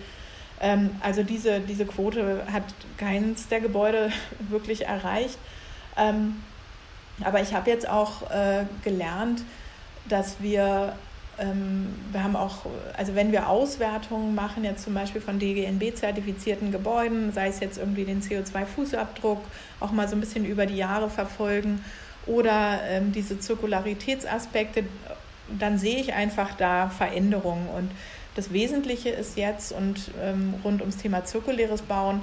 [0.59, 2.63] Ähm, also diese, diese Quote hat
[2.97, 4.11] keins der Gebäude
[4.49, 5.37] wirklich erreicht.
[5.95, 6.41] Ähm,
[7.23, 9.43] aber ich habe jetzt auch äh, gelernt,
[10.09, 10.93] dass wir
[11.37, 17.47] wir haben auch, also wenn wir Auswertungen machen, jetzt zum Beispiel von DGNB-zertifizierten Gebäuden, sei
[17.47, 19.39] es jetzt irgendwie den CO2-Fußabdruck,
[19.79, 21.83] auch mal so ein bisschen über die Jahre verfolgen
[22.27, 24.83] oder ähm, diese Zirkularitätsaspekte,
[25.57, 27.67] dann sehe ich einfach da Veränderungen.
[27.69, 27.91] Und
[28.35, 32.21] das Wesentliche ist jetzt und ähm, rund ums Thema zirkuläres Bauen,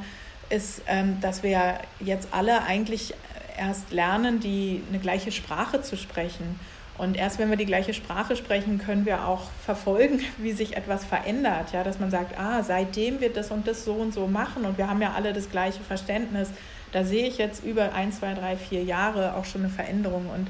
[0.50, 3.14] ist, ähm, dass wir jetzt alle eigentlich
[3.58, 6.58] erst lernen, die eine gleiche Sprache zu sprechen.
[6.98, 11.04] Und erst wenn wir die gleiche Sprache sprechen, können wir auch verfolgen, wie sich etwas
[11.04, 11.72] verändert.
[11.72, 14.76] Ja, dass man sagt, ah, seitdem wir das und das so und so machen und
[14.76, 16.50] wir haben ja alle das gleiche Verständnis,
[16.92, 20.28] da sehe ich jetzt über ein, zwei, drei, vier Jahre auch schon eine Veränderung.
[20.30, 20.48] Und,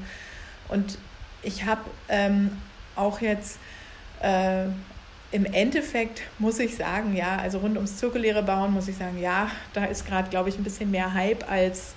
[0.69, 0.97] und
[1.43, 2.57] ich habe ähm,
[2.95, 3.59] auch jetzt
[4.21, 4.65] äh,
[5.31, 9.51] im Endeffekt muss ich sagen, ja, also rund ums zirkuläre Bauen muss ich sagen, ja,
[9.73, 11.93] da ist gerade, glaube ich, ein bisschen mehr Hype als,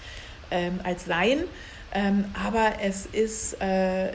[0.50, 1.44] ähm, als Sein.
[1.94, 4.12] Ähm, aber es ist äh,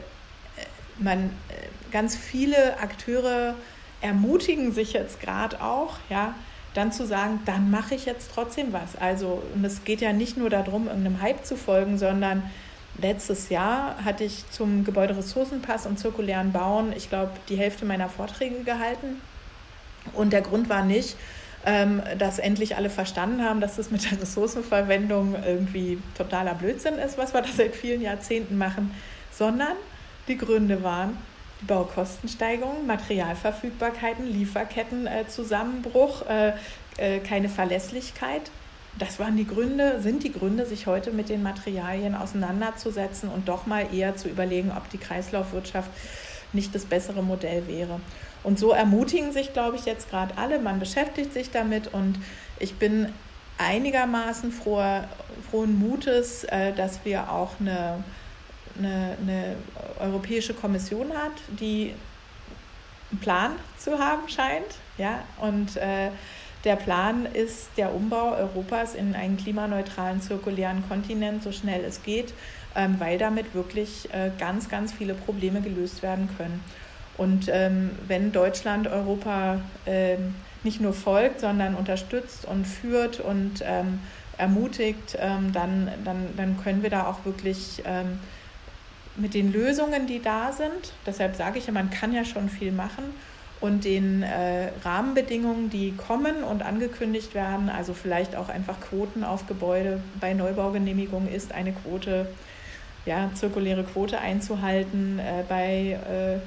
[0.98, 3.54] man, äh, ganz viele Akteure
[4.00, 6.34] ermutigen sich jetzt gerade auch, ja,
[6.74, 8.96] dann zu sagen, dann mache ich jetzt trotzdem was.
[9.00, 12.42] Also, und es geht ja nicht nur darum, irgendeinem Hype zu folgen, sondern
[13.00, 18.62] letztes Jahr hatte ich zum Gebäuderessourcenpass und zirkulären Bauen, ich glaube, die Hälfte meiner Vorträge
[18.64, 19.20] gehalten.
[20.12, 21.16] Und der Grund war nicht,
[21.66, 27.18] ähm, dass endlich alle verstanden haben, dass das mit der Ressourcenverwendung irgendwie totaler Blödsinn ist,
[27.18, 28.94] was wir da seit vielen Jahrzehnten machen,
[29.32, 29.74] sondern
[30.28, 31.16] die Gründe waren
[31.60, 36.52] die Baukostensteigerung, Materialverfügbarkeiten, Lieferkettenzusammenbruch, äh,
[36.98, 38.50] äh, keine Verlässlichkeit.
[38.98, 43.66] Das waren die Gründe, sind die Gründe, sich heute mit den Materialien auseinanderzusetzen und doch
[43.66, 45.90] mal eher zu überlegen, ob die Kreislaufwirtschaft
[46.52, 48.00] nicht das bessere Modell wäre.
[48.42, 50.58] Und so ermutigen sich, glaube ich, jetzt gerade alle.
[50.58, 52.18] Man beschäftigt sich damit und
[52.58, 53.12] ich bin
[53.58, 55.08] einigermaßen froher,
[55.50, 58.02] frohen Mutes, äh, dass wir auch eine
[58.78, 59.56] eine, eine
[60.00, 61.94] Europäische Kommission hat, die
[63.10, 64.76] einen Plan zu haben scheint.
[64.96, 65.20] Ja?
[65.40, 66.10] Und äh,
[66.64, 72.34] der Plan ist der Umbau Europas in einen klimaneutralen, zirkulären Kontinent, so schnell es geht,
[72.74, 76.62] ähm, weil damit wirklich äh, ganz, ganz viele Probleme gelöst werden können.
[77.16, 80.16] Und ähm, wenn Deutschland Europa äh,
[80.62, 84.00] nicht nur folgt, sondern unterstützt und führt und ähm,
[84.36, 88.20] ermutigt, ähm, dann, dann, dann können wir da auch wirklich ähm,
[89.18, 92.72] mit den Lösungen, die da sind, deshalb sage ich ja, man kann ja schon viel
[92.72, 93.04] machen,
[93.60, 99.46] und den äh, Rahmenbedingungen, die kommen und angekündigt werden, also vielleicht auch einfach Quoten auf
[99.46, 100.00] Gebäude.
[100.20, 102.28] Bei Neubaugenehmigungen ist eine Quote,
[103.04, 106.38] ja, zirkuläre Quote einzuhalten, äh, bei äh,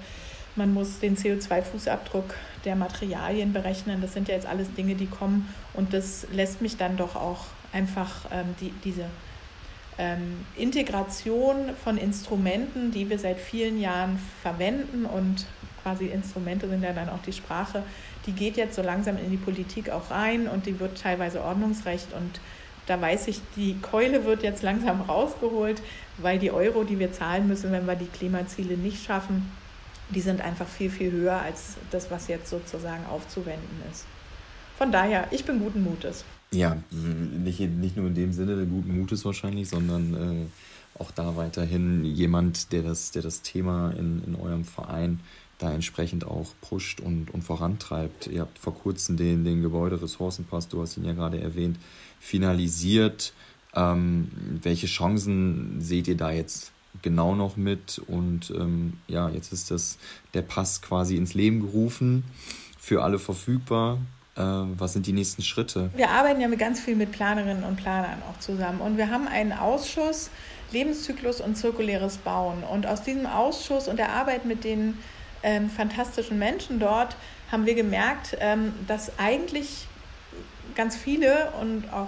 [0.55, 2.33] man muss den CO2-Fußabdruck
[2.65, 4.01] der Materialien berechnen.
[4.01, 5.53] Das sind ja jetzt alles Dinge, die kommen.
[5.73, 9.05] Und das lässt mich dann doch auch einfach ähm, die, diese
[10.01, 15.45] ähm, Integration von Instrumenten, die wir seit vielen Jahren verwenden und
[15.83, 17.83] quasi Instrumente sind ja dann auch die Sprache,
[18.25, 22.13] die geht jetzt so langsam in die Politik auch rein und die wird teilweise Ordnungsrecht
[22.13, 22.39] und
[22.87, 25.83] da weiß ich, die Keule wird jetzt langsam rausgeholt,
[26.17, 29.51] weil die Euro, die wir zahlen müssen, wenn wir die Klimaziele nicht schaffen,
[30.09, 34.05] die sind einfach viel, viel höher als das, was jetzt sozusagen aufzuwenden ist.
[34.79, 36.25] Von daher, ich bin guten Mutes.
[36.53, 42.03] Ja, nicht, nicht nur in dem Sinne guten Mutes wahrscheinlich, sondern äh, auch da weiterhin
[42.03, 45.21] jemand, der das, der das Thema in, in eurem Verein
[45.59, 48.27] da entsprechend auch pusht und, und vorantreibt.
[48.27, 51.77] Ihr habt vor kurzem den, den Gebäuderessourcenpass, du hast ihn ja gerade erwähnt,
[52.19, 53.31] finalisiert.
[53.73, 54.29] Ähm,
[54.61, 58.01] welche Chancen seht ihr da jetzt genau noch mit?
[58.07, 59.97] Und ähm, ja, jetzt ist das
[60.33, 62.25] der Pass quasi ins Leben gerufen,
[62.77, 63.99] für alle verfügbar
[64.35, 65.89] was sind die nächsten Schritte?
[65.95, 68.79] Wir arbeiten ja mit ganz viel mit Planerinnen und Planern auch zusammen.
[68.79, 70.29] Und wir haben einen Ausschuss
[70.71, 72.63] Lebenszyklus und zirkuläres Bauen.
[72.63, 74.97] Und aus diesem Ausschuss und der Arbeit mit den
[75.43, 77.15] ähm, fantastischen Menschen dort
[77.51, 79.87] haben wir gemerkt, ähm, dass eigentlich
[80.75, 82.07] ganz viele und auch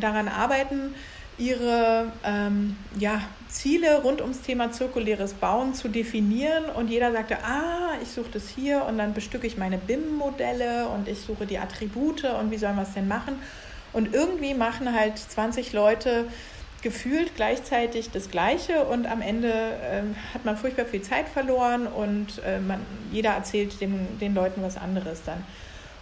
[0.00, 0.94] daran arbeiten,
[1.38, 6.64] ihre ähm, ja, Ziele rund ums Thema zirkuläres Bauen zu definieren.
[6.74, 11.06] Und jeder sagte, ah, ich suche das hier und dann bestücke ich meine BIM-Modelle und
[11.06, 13.38] ich suche die Attribute und wie sollen wir es denn machen?
[13.92, 16.24] Und irgendwie machen halt 20 Leute
[16.80, 20.02] gefühlt gleichzeitig das Gleiche und am Ende äh,
[20.34, 22.80] hat man furchtbar viel Zeit verloren und äh, man,
[23.12, 25.44] jeder erzählt dem, den Leuten was anderes dann.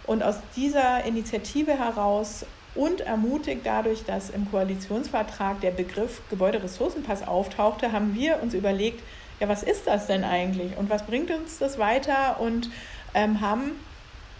[0.07, 7.91] Und aus dieser Initiative heraus und ermutigt dadurch, dass im Koalitionsvertrag der Begriff Gebäuderessourcenpass auftauchte,
[7.91, 9.03] haben wir uns überlegt,
[9.39, 12.39] ja, was ist das denn eigentlich und was bringt uns das weiter?
[12.39, 12.69] Und
[13.13, 13.71] ähm, haben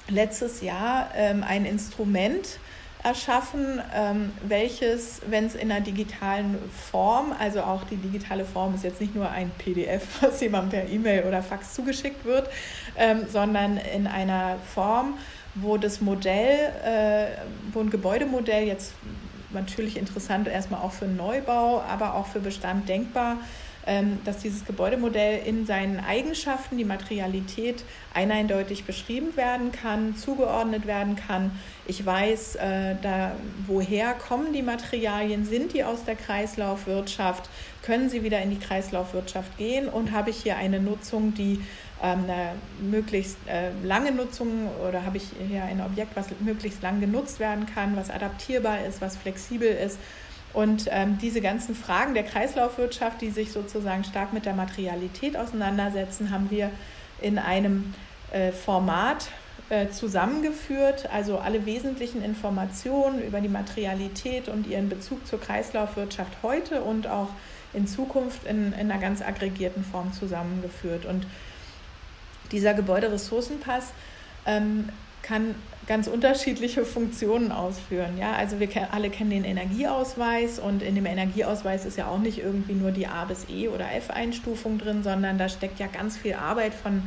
[0.08, 2.60] letztes Jahr ähm, ein Instrument
[3.04, 6.58] erschaffen, ähm, welches, wenn es in einer digitalen
[6.92, 10.90] Form, also auch die digitale Form ist jetzt nicht nur ein PDF, was jemandem per
[10.90, 12.50] E-Mail oder Fax zugeschickt wird,
[12.98, 15.18] ähm, sondern in einer Form,
[15.56, 17.38] wo das Modell, äh,
[17.74, 18.94] wo ein Gebäudemodell jetzt
[19.54, 23.40] natürlich interessant erstmal auch für Neubau, aber auch für Bestand denkbar ähm,
[24.26, 31.52] dass dieses Gebäudemodell in seinen Eigenschaften, die Materialität eindeutig beschrieben werden kann, zugeordnet werden kann.
[31.88, 33.32] Ich weiß, äh, da,
[33.65, 37.50] woher kommen die Materialien, sind die aus der Kreislaufwirtschaft,
[37.82, 39.88] können sie wieder in die Kreislaufwirtschaft gehen?
[39.88, 41.60] Und habe ich hier eine Nutzung, die
[42.04, 47.00] ähm, eine möglichst äh, lange Nutzung oder habe ich hier ein Objekt, was möglichst lang
[47.00, 49.98] genutzt werden kann, was adaptierbar ist, was flexibel ist
[50.54, 56.32] und ähm, diese ganzen Fragen der Kreislaufwirtschaft, die sich sozusagen stark mit der Materialität auseinandersetzen,
[56.32, 56.72] haben wir
[57.22, 57.94] in einem
[58.32, 59.28] äh, Format
[59.70, 61.10] äh, zusammengeführt.
[61.12, 67.30] Also alle wesentlichen Informationen über die Materialität und ihren Bezug zur Kreislaufwirtschaft heute und auch
[67.74, 71.06] in Zukunft in, in einer ganz aggregierten Form zusammengeführt.
[71.06, 71.26] Und
[72.52, 73.94] dieser Gebäuderessourcenpass
[74.46, 74.90] ähm,
[75.22, 75.56] kann
[75.91, 78.17] ganz unterschiedliche Funktionen ausführen.
[78.17, 82.38] Ja, also wir alle kennen den Energieausweis und in dem Energieausweis ist ja auch nicht
[82.38, 86.36] irgendwie nur die A bis E oder F-Einstufung drin, sondern da steckt ja ganz viel
[86.36, 87.04] Arbeit von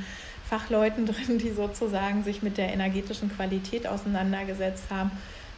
[0.50, 5.12] Fachleuten drin, die sozusagen sich mit der energetischen Qualität auseinandergesetzt haben.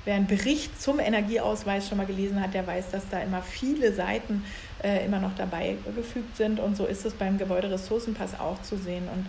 [0.05, 3.93] Wer einen Bericht zum Energieausweis schon mal gelesen hat, der weiß, dass da immer viele
[3.93, 4.45] Seiten
[4.85, 6.61] äh, immer noch dabei gefügt sind.
[6.61, 9.09] Und so ist es beim Gebäuderessourcenpass auch zu sehen.
[9.13, 9.27] Und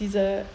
[0.00, 0.46] diese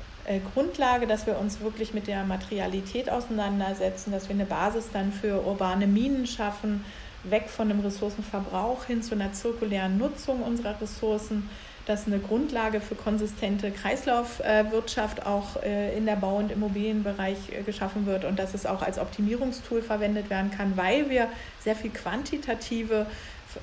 [0.53, 5.45] Grundlage, dass wir uns wirklich mit der Materialität auseinandersetzen, dass wir eine Basis dann für
[5.45, 6.85] urbane Minen schaffen,
[7.23, 11.49] weg von dem Ressourcenverbrauch hin zu einer zirkulären Nutzung unserer Ressourcen,
[11.85, 18.05] dass eine Grundlage für konsistente Kreislaufwirtschaft auch äh, in der Bau- und Immobilienbereich äh, geschaffen
[18.05, 21.27] wird und dass es auch als Optimierungstool verwendet werden kann, weil wir
[21.59, 23.05] sehr viel quantitative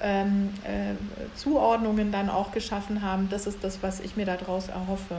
[0.02, 0.94] ähm, äh,
[1.36, 3.28] Zuordnungen dann auch geschaffen haben.
[3.30, 5.16] Das ist das, was ich mir daraus erhoffe.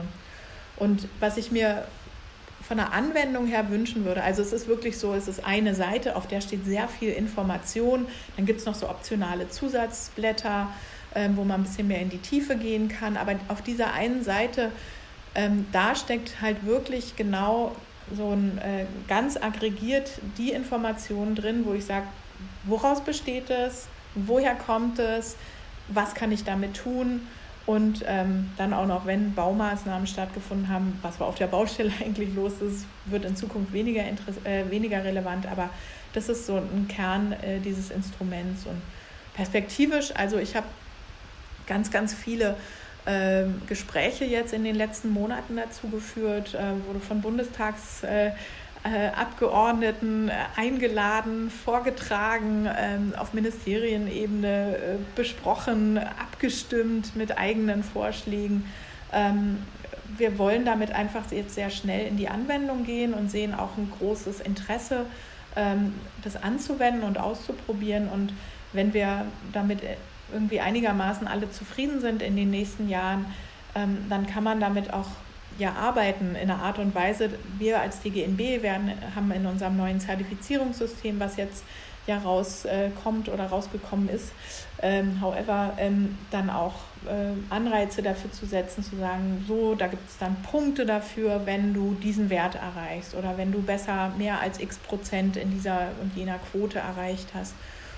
[0.82, 1.84] Und was ich mir
[2.67, 6.15] von der Anwendung her wünschen würde, also es ist wirklich so, es ist eine Seite,
[6.15, 8.08] auf der steht sehr viel Information.
[8.36, 10.70] Dann gibt es noch so optionale Zusatzblätter,
[11.13, 13.15] ähm, wo man ein bisschen mehr in die Tiefe gehen kann.
[13.15, 14.72] Aber auf dieser einen Seite,
[15.36, 17.76] ähm, da steckt halt wirklich genau
[18.17, 22.08] so ein äh, ganz aggregiert die Informationen drin, wo ich sage,
[22.63, 25.36] woraus besteht es, woher kommt es,
[25.89, 27.22] was kann ich damit tun
[27.65, 32.34] und ähm, dann auch noch, wenn Baumaßnahmen stattgefunden haben, was war auf der Baustelle eigentlich
[32.36, 35.45] los ist, wird in Zukunft weniger, äh, weniger relevant.
[35.45, 35.69] Aber
[36.13, 38.65] das ist so ein Kern äh, dieses Instruments.
[38.65, 38.82] Und
[39.34, 40.67] perspektivisch, also ich habe
[41.67, 42.56] ganz, ganz viele
[43.06, 48.32] äh, Gespräche jetzt in den letzten Monaten dazu geführt, äh, wurde von Bundestags äh,
[48.84, 58.65] Abgeordneten äh, eingeladen, vorgetragen, ähm, auf Ministerienebene äh, besprochen, abgestimmt mit eigenen Vorschlägen.
[59.13, 59.60] Ähm,
[60.17, 63.91] wir wollen damit einfach jetzt sehr schnell in die Anwendung gehen und sehen auch ein
[64.00, 65.06] großes Interesse,
[65.56, 68.10] ähm, das anzuwenden und auszuprobieren.
[68.10, 68.34] Und
[68.74, 69.82] wenn wir damit
[70.34, 73.26] irgendwie einigermaßen alle zufrieden sind in den nächsten Jahren,
[74.10, 75.08] dann kann man damit auch
[75.58, 77.30] ja, arbeiten in einer Art und Weise.
[77.58, 81.63] Wir als DGNB werden, haben in unserem neuen Zertifizierungssystem, was jetzt
[82.08, 84.32] ja rauskommt äh, oder rausgekommen ist,
[84.82, 86.73] ähm, however, ähm, dann auch
[87.06, 91.73] äh, Anreize dafür zu setzen, zu sagen, so, da gibt es dann Punkte dafür, wenn
[91.73, 96.15] du diesen Wert erreichst oder wenn du besser mehr als x Prozent in dieser und
[96.15, 97.54] jener Quote erreicht hast.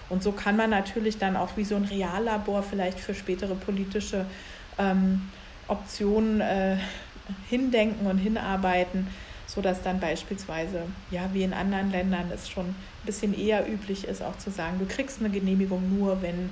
[0.09, 4.25] Und so kann man natürlich dann auch wie so ein Reallabor vielleicht für spätere politische
[4.77, 5.29] ähm,
[5.67, 6.77] Optionen äh,
[7.49, 9.07] hindenken und hinarbeiten,
[9.47, 14.21] sodass dann beispielsweise, ja, wie in anderen Ländern es schon ein bisschen eher üblich ist,
[14.21, 16.49] auch zu sagen, du kriegst eine Genehmigung nur, wenn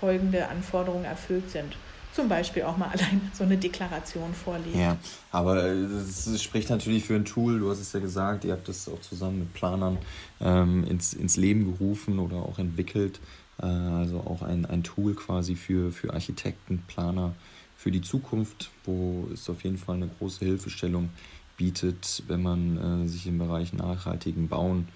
[0.00, 1.76] folgende Anforderungen erfüllt sind
[2.12, 4.78] zum Beispiel auch mal allein so eine Deklaration vorlegen.
[4.78, 4.96] Ja,
[5.30, 8.88] aber es spricht natürlich für ein Tool, du hast es ja gesagt, ihr habt das
[8.88, 9.98] auch zusammen mit Planern
[10.40, 13.20] ähm, ins, ins Leben gerufen oder auch entwickelt.
[13.60, 17.34] Äh, also auch ein, ein Tool quasi für, für Architekten, Planer
[17.82, 21.10] für die Zukunft, wo es auf jeden Fall eine große Hilfestellung
[21.56, 24.86] bietet, wenn man äh, sich im Bereich nachhaltigen Bauen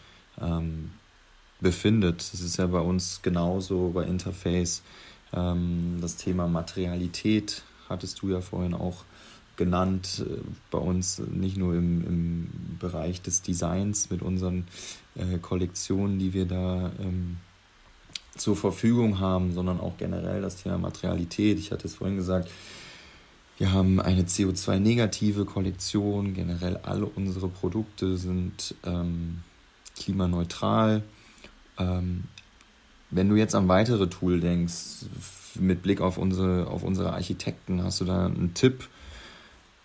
[0.41, 0.93] ähm,
[1.61, 2.33] befindet.
[2.33, 4.83] Das ist ja bei uns genauso bei Interface
[5.33, 9.05] ähm, das Thema Materialität hattest du ja vorhin auch
[9.57, 10.39] genannt, äh,
[10.71, 14.67] bei uns nicht nur im, im Bereich des Designs mit unseren
[15.17, 17.39] äh, Kollektionen, die wir da ähm,
[18.37, 21.59] zur Verfügung haben, sondern auch generell das Thema Materialität.
[21.59, 22.51] Ich hatte es vorhin gesagt,
[23.59, 26.35] wir haben eine CO2-negative Kollektion.
[26.35, 29.39] Generell alle unsere Produkte sind ähm,
[29.99, 31.03] klimaneutral.
[31.79, 32.25] Ähm,
[33.11, 35.07] wenn du jetzt an weitere Tool denkst,
[35.59, 38.89] mit Blick auf unsere, auf unsere Architekten, hast du da einen Tipp,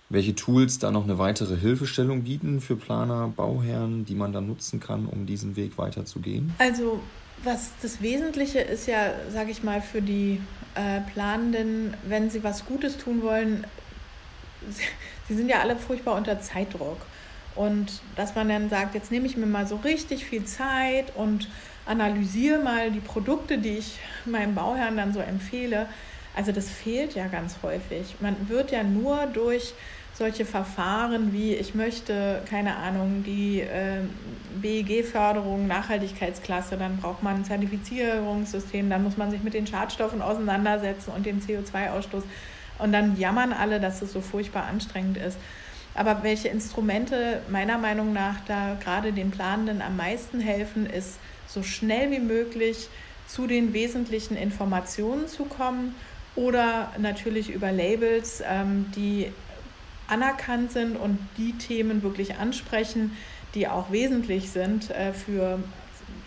[0.10, 4.82] welche Tools da noch eine weitere Hilfestellung bieten für Planer, Bauherren, die man dann nutzen
[4.82, 6.54] kann, um diesen Weg weiterzugehen?
[6.58, 7.00] Also
[7.44, 10.42] was das Wesentliche ist ja, sage ich mal, für die
[10.76, 13.66] äh, Planenden, wenn sie was Gutes tun wollen,
[14.70, 14.84] sie,
[15.28, 16.98] sie sind ja alle furchtbar unter Zeitdruck.
[17.56, 21.50] Und dass man dann sagt, jetzt nehme ich mir mal so richtig viel Zeit und
[21.86, 25.88] analysiere mal die Produkte, die ich meinem Bauherrn dann so empfehle.
[26.34, 28.16] Also das fehlt ja ganz häufig.
[28.22, 29.74] Man wird ja nur durch
[30.14, 34.02] solche Verfahren wie ich möchte, keine Ahnung, die äh,
[34.62, 41.12] BEG-Förderung, Nachhaltigkeitsklasse, dann braucht man ein Zertifizierungssystem, dann muss man sich mit den Schadstoffen auseinandersetzen
[41.12, 42.24] und dem CO2-Ausstoß.
[42.80, 45.38] Und dann jammern alle, dass es so furchtbar anstrengend ist.
[45.94, 51.64] Aber welche Instrumente meiner Meinung nach da gerade den Planenden am meisten helfen, ist so
[51.64, 52.90] schnell wie möglich
[53.28, 55.96] zu den wesentlichen Informationen zu kommen
[56.36, 59.32] oder natürlich über Labels, ähm, die
[60.12, 63.18] anerkannt sind und die Themen wirklich ansprechen,
[63.56, 65.60] die auch wesentlich sind äh, für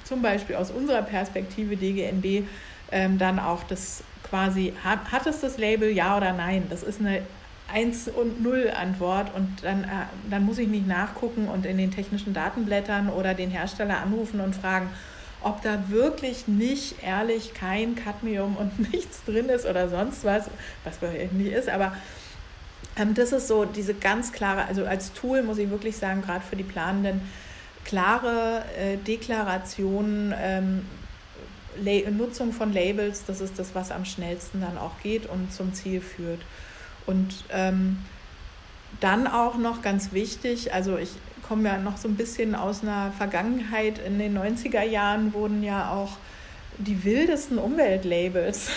[0.05, 2.47] zum Beispiel aus unserer Perspektive DGNB
[2.93, 6.67] ähm, dann auch das quasi, hat, hat es das Label ja oder nein?
[6.71, 7.23] Das ist eine
[7.73, 9.87] 1 und 0 Antwort und dann, äh,
[10.31, 14.55] dann muss ich nicht nachgucken und in den technischen Datenblättern oder den Hersteller anrufen und
[14.55, 14.91] fragen,
[15.43, 20.51] ob da wirklich nicht ehrlich kein Cadmium und nichts drin ist oder sonst was,
[20.85, 21.95] was bei nicht ist, aber
[23.15, 26.57] das ist so diese ganz klare, also als Tool muss ich wirklich sagen, gerade für
[26.57, 27.21] die Planenden,
[27.85, 30.87] klare äh, Deklarationen, ähm,
[32.17, 36.01] Nutzung von Labels, das ist das, was am schnellsten dann auch geht und zum Ziel
[36.01, 36.41] führt.
[37.07, 37.99] Und ähm,
[39.01, 41.11] dann auch noch ganz wichtig, also ich
[41.47, 43.99] komme ja noch so ein bisschen aus einer Vergangenheit.
[43.99, 46.17] In den 90er Jahren wurden ja auch
[46.79, 48.71] die wildesten Umweltlabels,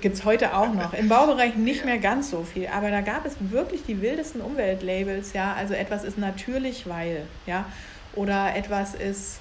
[0.00, 3.26] gibt es heute auch noch, im Baubereich nicht mehr ganz so viel, aber da gab
[3.26, 7.66] es wirklich die wildesten Umweltlabels, ja, also etwas ist natürlich, weil, ja,
[8.14, 9.40] oder etwas ist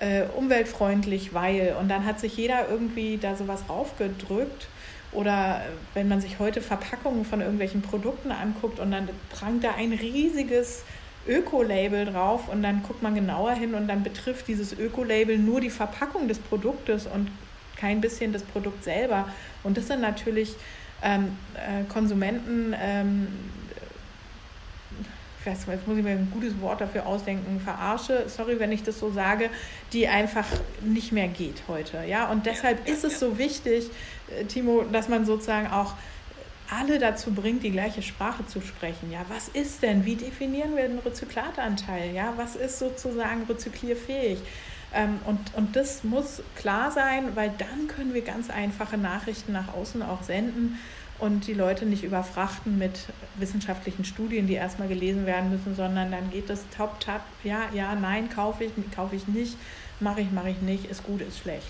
[0.00, 4.68] äh, umweltfreundlich, weil, und dann hat sich jeder irgendwie da sowas raufgedrückt.
[5.12, 5.62] Oder
[5.94, 10.84] wenn man sich heute Verpackungen von irgendwelchen Produkten anguckt und dann prangt da ein riesiges
[11.26, 15.70] Öko-Label drauf und dann guckt man genauer hin und dann betrifft dieses Öko-Label nur die
[15.70, 17.28] Verpackung des Produktes und
[17.80, 19.28] kein bisschen das Produkt selber.
[19.62, 20.54] Und das sind natürlich
[21.02, 23.28] ähm, äh, Konsumenten, ähm,
[25.46, 29.10] jetzt muss ich mir ein gutes Wort dafür ausdenken, verarsche, sorry, wenn ich das so
[29.10, 29.48] sage,
[29.92, 30.46] die einfach
[30.82, 32.04] nicht mehr geht heute.
[32.06, 32.30] Ja?
[32.30, 33.90] Und deshalb ist es so wichtig,
[34.28, 35.94] äh, Timo, dass man sozusagen auch
[36.70, 39.10] alle dazu bringt, die gleiche Sprache zu sprechen.
[39.10, 40.04] Ja, was ist denn?
[40.04, 42.14] Wie definieren wir den Rezyklatanteil?
[42.14, 44.38] Ja, was ist sozusagen rezyklierfähig?
[44.94, 49.72] Ähm, und, und das muss klar sein, weil dann können wir ganz einfache Nachrichten nach
[49.74, 50.78] außen auch senden
[51.18, 56.30] und die Leute nicht überfrachten mit wissenschaftlichen Studien, die erstmal gelesen werden müssen, sondern dann
[56.30, 59.56] geht das top, top, ja, ja, nein, kaufe ich, kaufe ich nicht,
[60.00, 61.68] mache ich, mache ich nicht, ist gut, ist schlecht.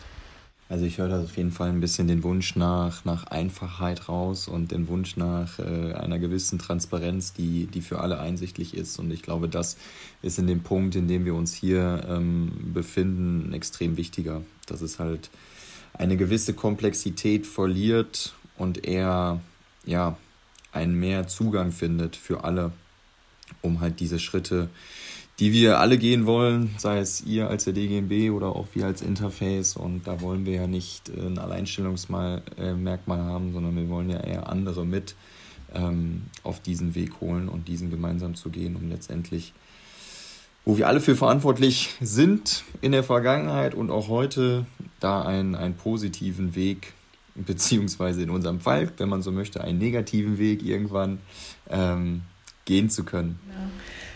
[0.71, 4.47] Also ich höre da auf jeden Fall ein bisschen den Wunsch nach, nach Einfachheit raus
[4.47, 9.01] und den Wunsch nach äh, einer gewissen Transparenz, die, die für alle einsichtlich ist.
[9.01, 9.77] Und ich glaube, das
[10.23, 14.43] ist in dem Punkt, in dem wir uns hier ähm, befinden, extrem wichtiger.
[14.67, 15.29] Dass es halt
[15.93, 19.41] eine gewisse Komplexität verliert und eher
[19.87, 20.17] ja,
[20.71, 22.71] einen mehr Zugang findet für alle,
[23.61, 24.69] um halt diese Schritte
[25.41, 29.01] die wir alle gehen wollen, sei es ihr als der DGMB oder auch wir als
[29.01, 29.75] Interface.
[29.75, 34.85] Und da wollen wir ja nicht ein Alleinstellungsmerkmal haben, sondern wir wollen ja eher andere
[34.85, 35.17] mit
[35.75, 39.55] ähm, auf diesen Weg holen und diesen gemeinsam zu gehen, um letztendlich,
[40.67, 44.67] wo wir alle für verantwortlich sind in der Vergangenheit und auch heute,
[45.01, 46.93] da einen, einen positiven Weg,
[47.35, 51.21] beziehungsweise in unserem Fall, wenn man so möchte, einen negativen Weg irgendwann
[51.71, 52.23] ähm,
[52.67, 53.39] gehen zu können.
[53.49, 53.71] Ja.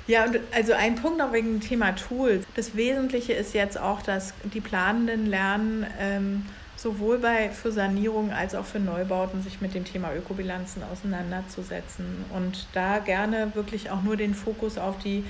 [0.07, 2.45] Ja, und also ein Punkt noch wegen dem Thema Tools.
[2.57, 6.47] Das Wesentliche ist jetzt auch, dass die Planenden lernen, ähm,
[6.77, 12.67] sowohl bei, für Sanierung als auch für Neubauten sich mit dem Thema Ökobilanzen auseinanderzusetzen und
[12.75, 15.25] da gerne wirklich auch nur den Fokus auf die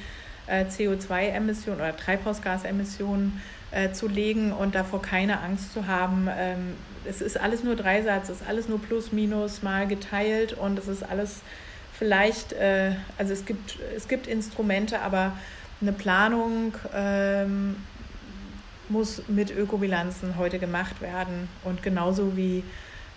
[0.48, 6.28] äh, CO2-Emissionen oder Treibhausgasemissionen äh, zu legen und davor keine Angst zu haben.
[6.36, 10.78] Ähm, es ist alles nur Dreisatz, es ist alles nur plus, minus, mal geteilt und
[10.78, 11.42] es ist alles
[12.04, 15.32] vielleicht, äh, also es gibt, es gibt Instrumente, aber
[15.80, 17.76] eine Planung ähm,
[18.90, 21.48] muss mit Ökobilanzen heute gemacht werden.
[21.64, 22.62] Und genauso wie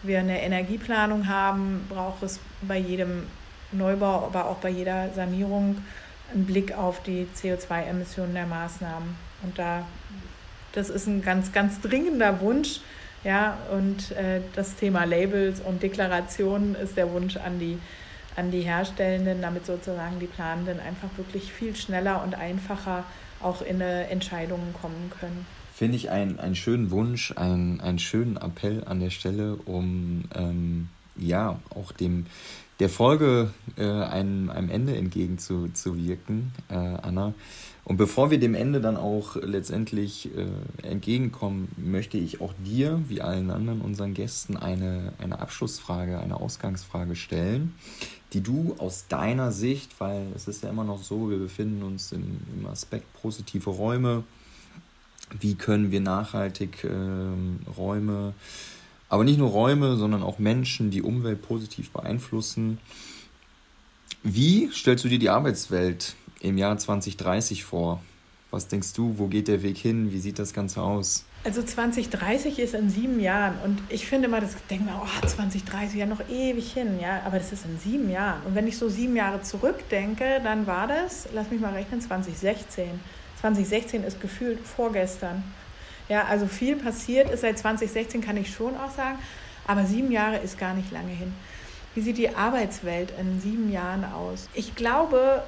[0.04, 3.24] wir eine Energieplanung haben, braucht es bei jedem
[3.74, 5.80] Neubau, aber auch bei jeder Sanierung
[6.34, 9.18] einen Blick auf die CO2-Emissionen der Maßnahmen.
[9.44, 9.86] Und da,
[10.72, 12.80] das ist ein ganz, ganz dringender Wunsch.
[13.26, 17.78] Ja, und äh, das Thema Labels und Deklarationen ist der Wunsch an die
[18.38, 23.04] an die Herstellenden, damit sozusagen die Planenden einfach wirklich viel schneller und einfacher
[23.42, 25.46] auch in Entscheidungen kommen können.
[25.74, 30.90] Finde ich einen, einen schönen Wunsch, einen, einen schönen Appell an der Stelle, um ähm,
[31.16, 32.26] ja auch dem
[32.80, 37.34] der Folge äh, einem, einem Ende entgegenzuwirken, äh, Anna.
[37.88, 43.22] Und bevor wir dem Ende dann auch letztendlich äh, entgegenkommen, möchte ich auch dir, wie
[43.22, 47.76] allen anderen unseren Gästen, eine, eine Abschlussfrage, eine Ausgangsfrage stellen,
[48.34, 52.12] die du aus deiner Sicht, weil es ist ja immer noch so, wir befinden uns
[52.12, 54.26] im, im Aspekt positive Räume,
[55.40, 58.34] wie können wir nachhaltig ähm, Räume,
[59.08, 62.80] aber nicht nur Räume, sondern auch Menschen, die Umwelt positiv beeinflussen.
[64.24, 68.02] Wie stellst du dir die Arbeitswelt im Jahr 2030 vor?
[68.50, 70.12] Was denkst du, wo geht der Weg hin?
[70.12, 71.26] Wie sieht das Ganze aus?
[71.44, 75.98] Also 2030 ist in sieben Jahren und ich finde mal, das denkt man, oh, 2030
[75.98, 78.42] ja noch ewig hin, ja, aber das ist in sieben Jahren.
[78.46, 83.00] Und wenn ich so sieben Jahre zurückdenke, dann war das, lass mich mal rechnen, 2016.
[83.42, 85.44] 2016 ist gefühlt vorgestern.
[86.10, 89.20] Ja, also viel passiert ist seit 2016, kann ich schon auch sagen,
[89.68, 91.34] aber sieben Jahre ist gar nicht lange hin.
[91.96, 94.48] Wie sieht die Arbeitswelt in sieben Jahren aus?
[94.54, 95.44] Ich glaube,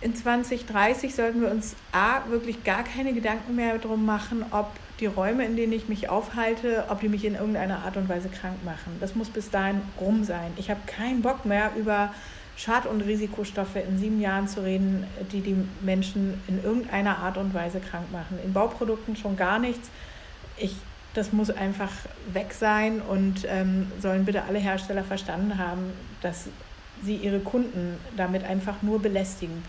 [0.00, 4.70] in 2030 sollten wir uns A, wirklich gar keine Gedanken mehr darum machen, ob
[5.00, 8.28] die Räume, in denen ich mich aufhalte, ob die mich in irgendeiner Art und Weise
[8.28, 8.96] krank machen.
[9.00, 10.52] Das muss bis dahin rum sein.
[10.56, 12.12] Ich habe keinen Bock mehr über
[12.56, 17.52] Schad- und Risikostoffe in sieben Jahren zu reden, die die Menschen in irgendeiner Art und
[17.52, 18.38] Weise krank machen.
[18.42, 19.90] In Bauprodukten schon gar nichts.
[20.56, 20.74] Ich,
[21.12, 21.92] das muss einfach
[22.32, 25.92] weg sein und ähm, sollen bitte alle Hersteller verstanden haben,
[26.22, 26.48] dass
[27.02, 29.62] sie ihre Kunden damit einfach nur belästigen.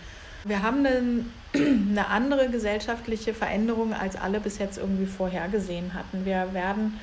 [0.44, 1.24] Wir haben eine,
[1.54, 6.24] eine andere gesellschaftliche Veränderung, als alle bis jetzt irgendwie vorhergesehen hatten.
[6.24, 6.98] Wir werden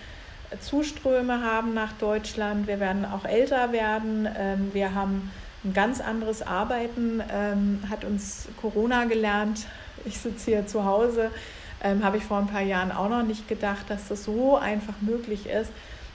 [0.62, 5.32] Zuströme haben nach Deutschland, wir werden auch älter werden, ähm, wir haben
[5.64, 9.66] ein ganz anderes Arbeiten, ähm, hat uns Corona gelernt.
[10.06, 11.32] Ich sitze hier zu Hause,
[11.84, 14.94] ähm, habe ich vor ein paar Jahren auch noch nicht gedacht, dass das so einfach
[15.02, 15.72] möglich ist,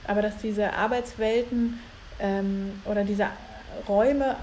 [0.07, 1.79] aber dass diese Arbeitswelten
[2.85, 3.25] oder diese
[3.87, 4.35] Räume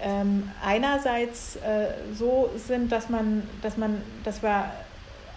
[0.00, 4.70] ähm, einerseits äh, so sind, dass man, dass man, dass wir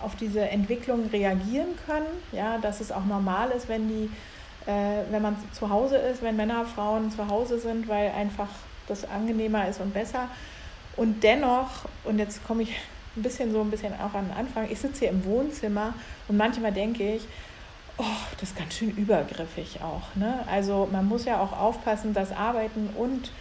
[0.03, 4.09] auf diese Entwicklung reagieren können, ja, dass es auch normal ist, wenn die,
[4.69, 8.49] äh, wenn man zu Hause ist, wenn Männer, Frauen zu Hause sind, weil einfach
[8.87, 10.27] das angenehmer ist und besser.
[10.97, 12.75] Und dennoch, und jetzt komme ich
[13.15, 15.93] ein bisschen so ein bisschen auch an den Anfang, ich sitze hier im Wohnzimmer
[16.27, 17.23] und manchmal denke ich,
[17.97, 18.03] oh,
[18.39, 20.15] das ist ganz schön übergriffig auch.
[20.15, 20.39] Ne?
[20.49, 23.31] Also man muss ja auch aufpassen, dass Arbeiten und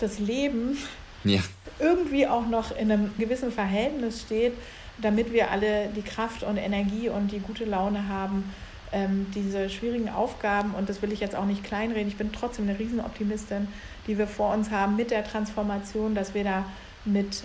[0.00, 0.78] das Leben
[1.24, 1.40] ja.
[1.78, 4.54] irgendwie auch noch in einem gewissen Verhältnis steht,
[5.00, 8.52] damit wir alle die Kraft und Energie und die gute Laune haben,
[8.92, 12.68] ähm, diese schwierigen Aufgaben, und das will ich jetzt auch nicht kleinreden, ich bin trotzdem
[12.68, 13.68] eine Riesenoptimistin,
[14.06, 16.64] die wir vor uns haben mit der Transformation, dass wir da
[17.04, 17.42] mit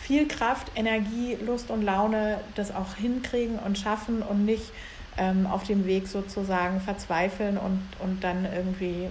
[0.00, 4.72] viel Kraft, Energie, Lust und Laune das auch hinkriegen und schaffen und nicht
[5.16, 9.08] ähm, auf dem Weg sozusagen verzweifeln und, und dann irgendwie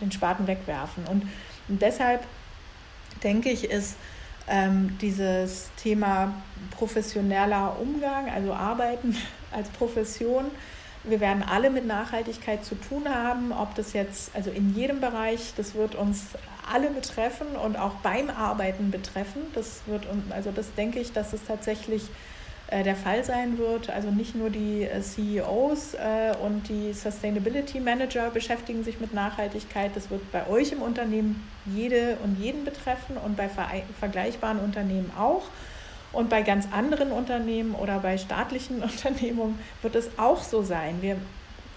[0.00, 1.04] den Spaten wegwerfen.
[1.06, 1.22] Und,
[1.68, 2.22] und deshalb
[3.22, 3.96] denke ich, ist
[4.48, 6.34] ähm, dieses Thema
[6.76, 9.16] professioneller Umgang, also Arbeiten
[9.52, 10.46] als Profession,
[11.02, 15.54] wir werden alle mit Nachhaltigkeit zu tun haben, ob das jetzt, also in jedem Bereich,
[15.56, 16.26] das wird uns
[16.70, 19.42] alle betreffen und auch beim Arbeiten betreffen.
[19.54, 22.02] Das wird, also das denke ich, dass es tatsächlich
[22.70, 23.90] der Fall sein wird.
[23.90, 29.90] Also nicht nur die äh, CEOs äh, und die Sustainability Manager beschäftigen sich mit Nachhaltigkeit.
[29.94, 33.50] Das wird bei euch im Unternehmen jede und jeden betreffen und bei
[33.98, 35.42] vergleichbaren Unternehmen auch.
[36.12, 41.02] Und bei ganz anderen Unternehmen oder bei staatlichen Unternehmungen wird es auch so sein.
[41.02, 41.16] Wir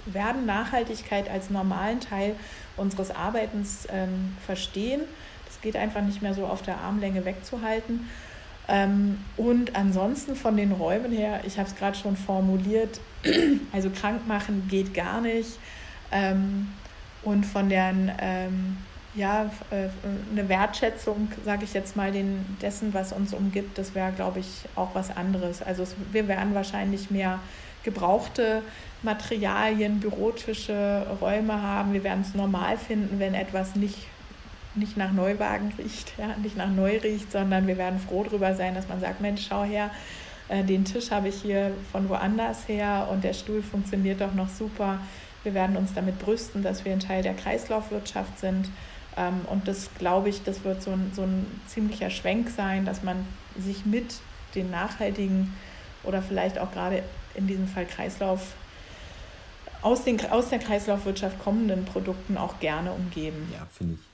[0.06, 2.36] werden Nachhaltigkeit als normalen Teil
[2.78, 5.02] unseres Arbeitens ähm, verstehen.
[5.46, 8.10] Das geht einfach nicht mehr so auf der Armlänge wegzuhalten.
[8.68, 13.00] Ähm, und ansonsten von den Räumen her, ich habe es gerade schon formuliert,
[13.74, 15.60] also krank machen geht gar nicht.
[16.12, 16.70] Ähm,
[17.24, 18.78] und von deren, ähm,
[19.16, 19.90] ja, äh,
[20.32, 24.48] eine Wertschätzung, sage ich jetzt mal, den, dessen, was uns umgibt, das wäre, glaube ich,
[24.76, 25.62] auch was anderes.
[25.62, 27.40] Also es, wir werden wahrscheinlich mehr
[27.84, 28.64] gebrauchte
[29.02, 31.94] Materialien, Bürotische, Räume haben.
[31.94, 33.98] Wir werden es normal finden, wenn etwas nicht
[34.76, 38.74] nicht nach Neuwagen riecht, ja, nicht nach neu riecht, sondern wir werden froh darüber sein,
[38.74, 39.92] dass man sagt, Mensch, schau her,
[40.50, 44.50] äh, den Tisch habe ich hier von woanders her und der Stuhl funktioniert doch noch
[44.50, 45.00] super.
[45.44, 48.70] Wir werden uns damit brüsten, dass wir ein Teil der Kreislaufwirtschaft sind.
[49.18, 53.04] Ähm, und das glaube ich, das wird so ein, so ein ziemlicher Schwenk sein, dass
[53.04, 54.16] man sich mit
[54.56, 55.54] den nachhaltigen
[56.04, 57.04] oder vielleicht auch gerade
[57.36, 58.54] in diesem Fall Kreislauf
[59.82, 63.52] aus, den, aus der Kreislaufwirtschaft kommenden Produkten auch gerne umgeben.
[63.54, 64.13] Ja, finde ich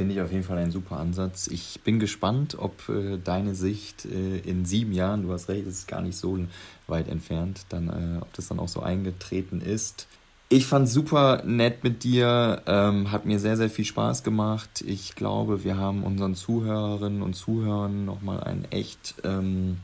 [0.00, 1.46] Finde ich auf jeden Fall ein super Ansatz.
[1.48, 5.80] Ich bin gespannt, ob äh, deine Sicht äh, in sieben Jahren, du hast recht, es
[5.80, 6.38] ist gar nicht so
[6.86, 10.06] weit entfernt, dann, äh, ob das dann auch so eingetreten ist.
[10.48, 14.82] Ich fand super nett mit dir, ähm, hat mir sehr, sehr viel Spaß gemacht.
[14.86, 19.80] Ich glaube, wir haben unseren Zuhörerinnen und Zuhörern nochmal einen echt ähm,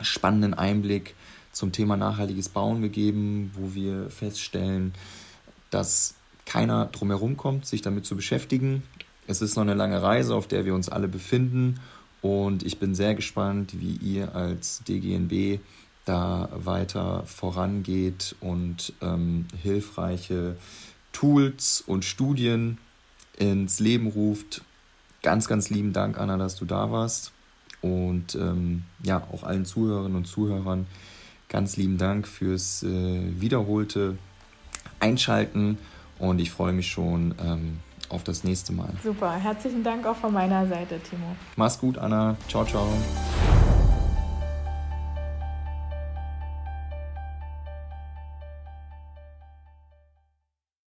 [0.00, 1.14] spannenden Einblick
[1.52, 4.94] zum Thema nachhaltiges Bauen gegeben, wo wir feststellen,
[5.68, 6.14] dass
[6.46, 8.82] keiner drumherum kommt, sich damit zu beschäftigen.
[9.28, 11.78] Es ist noch eine lange Reise, auf der wir uns alle befinden
[12.20, 15.60] und ich bin sehr gespannt, wie ihr als DGNB
[16.04, 20.56] da weiter vorangeht und ähm, hilfreiche
[21.12, 22.78] Tools und Studien
[23.36, 24.62] ins Leben ruft.
[25.22, 27.32] Ganz, ganz lieben Dank, Anna, dass du da warst.
[27.82, 30.86] Und ähm, ja, auch allen Zuhörerinnen und Zuhörern
[31.48, 34.16] ganz lieben Dank fürs äh, wiederholte
[35.00, 35.78] Einschalten.
[36.18, 38.90] Und ich freue mich schon ähm, auf das nächste Mal.
[39.02, 41.36] Super, herzlichen Dank auch von meiner Seite, Timo.
[41.56, 42.36] Mach's gut, Anna.
[42.48, 42.88] Ciao, ciao.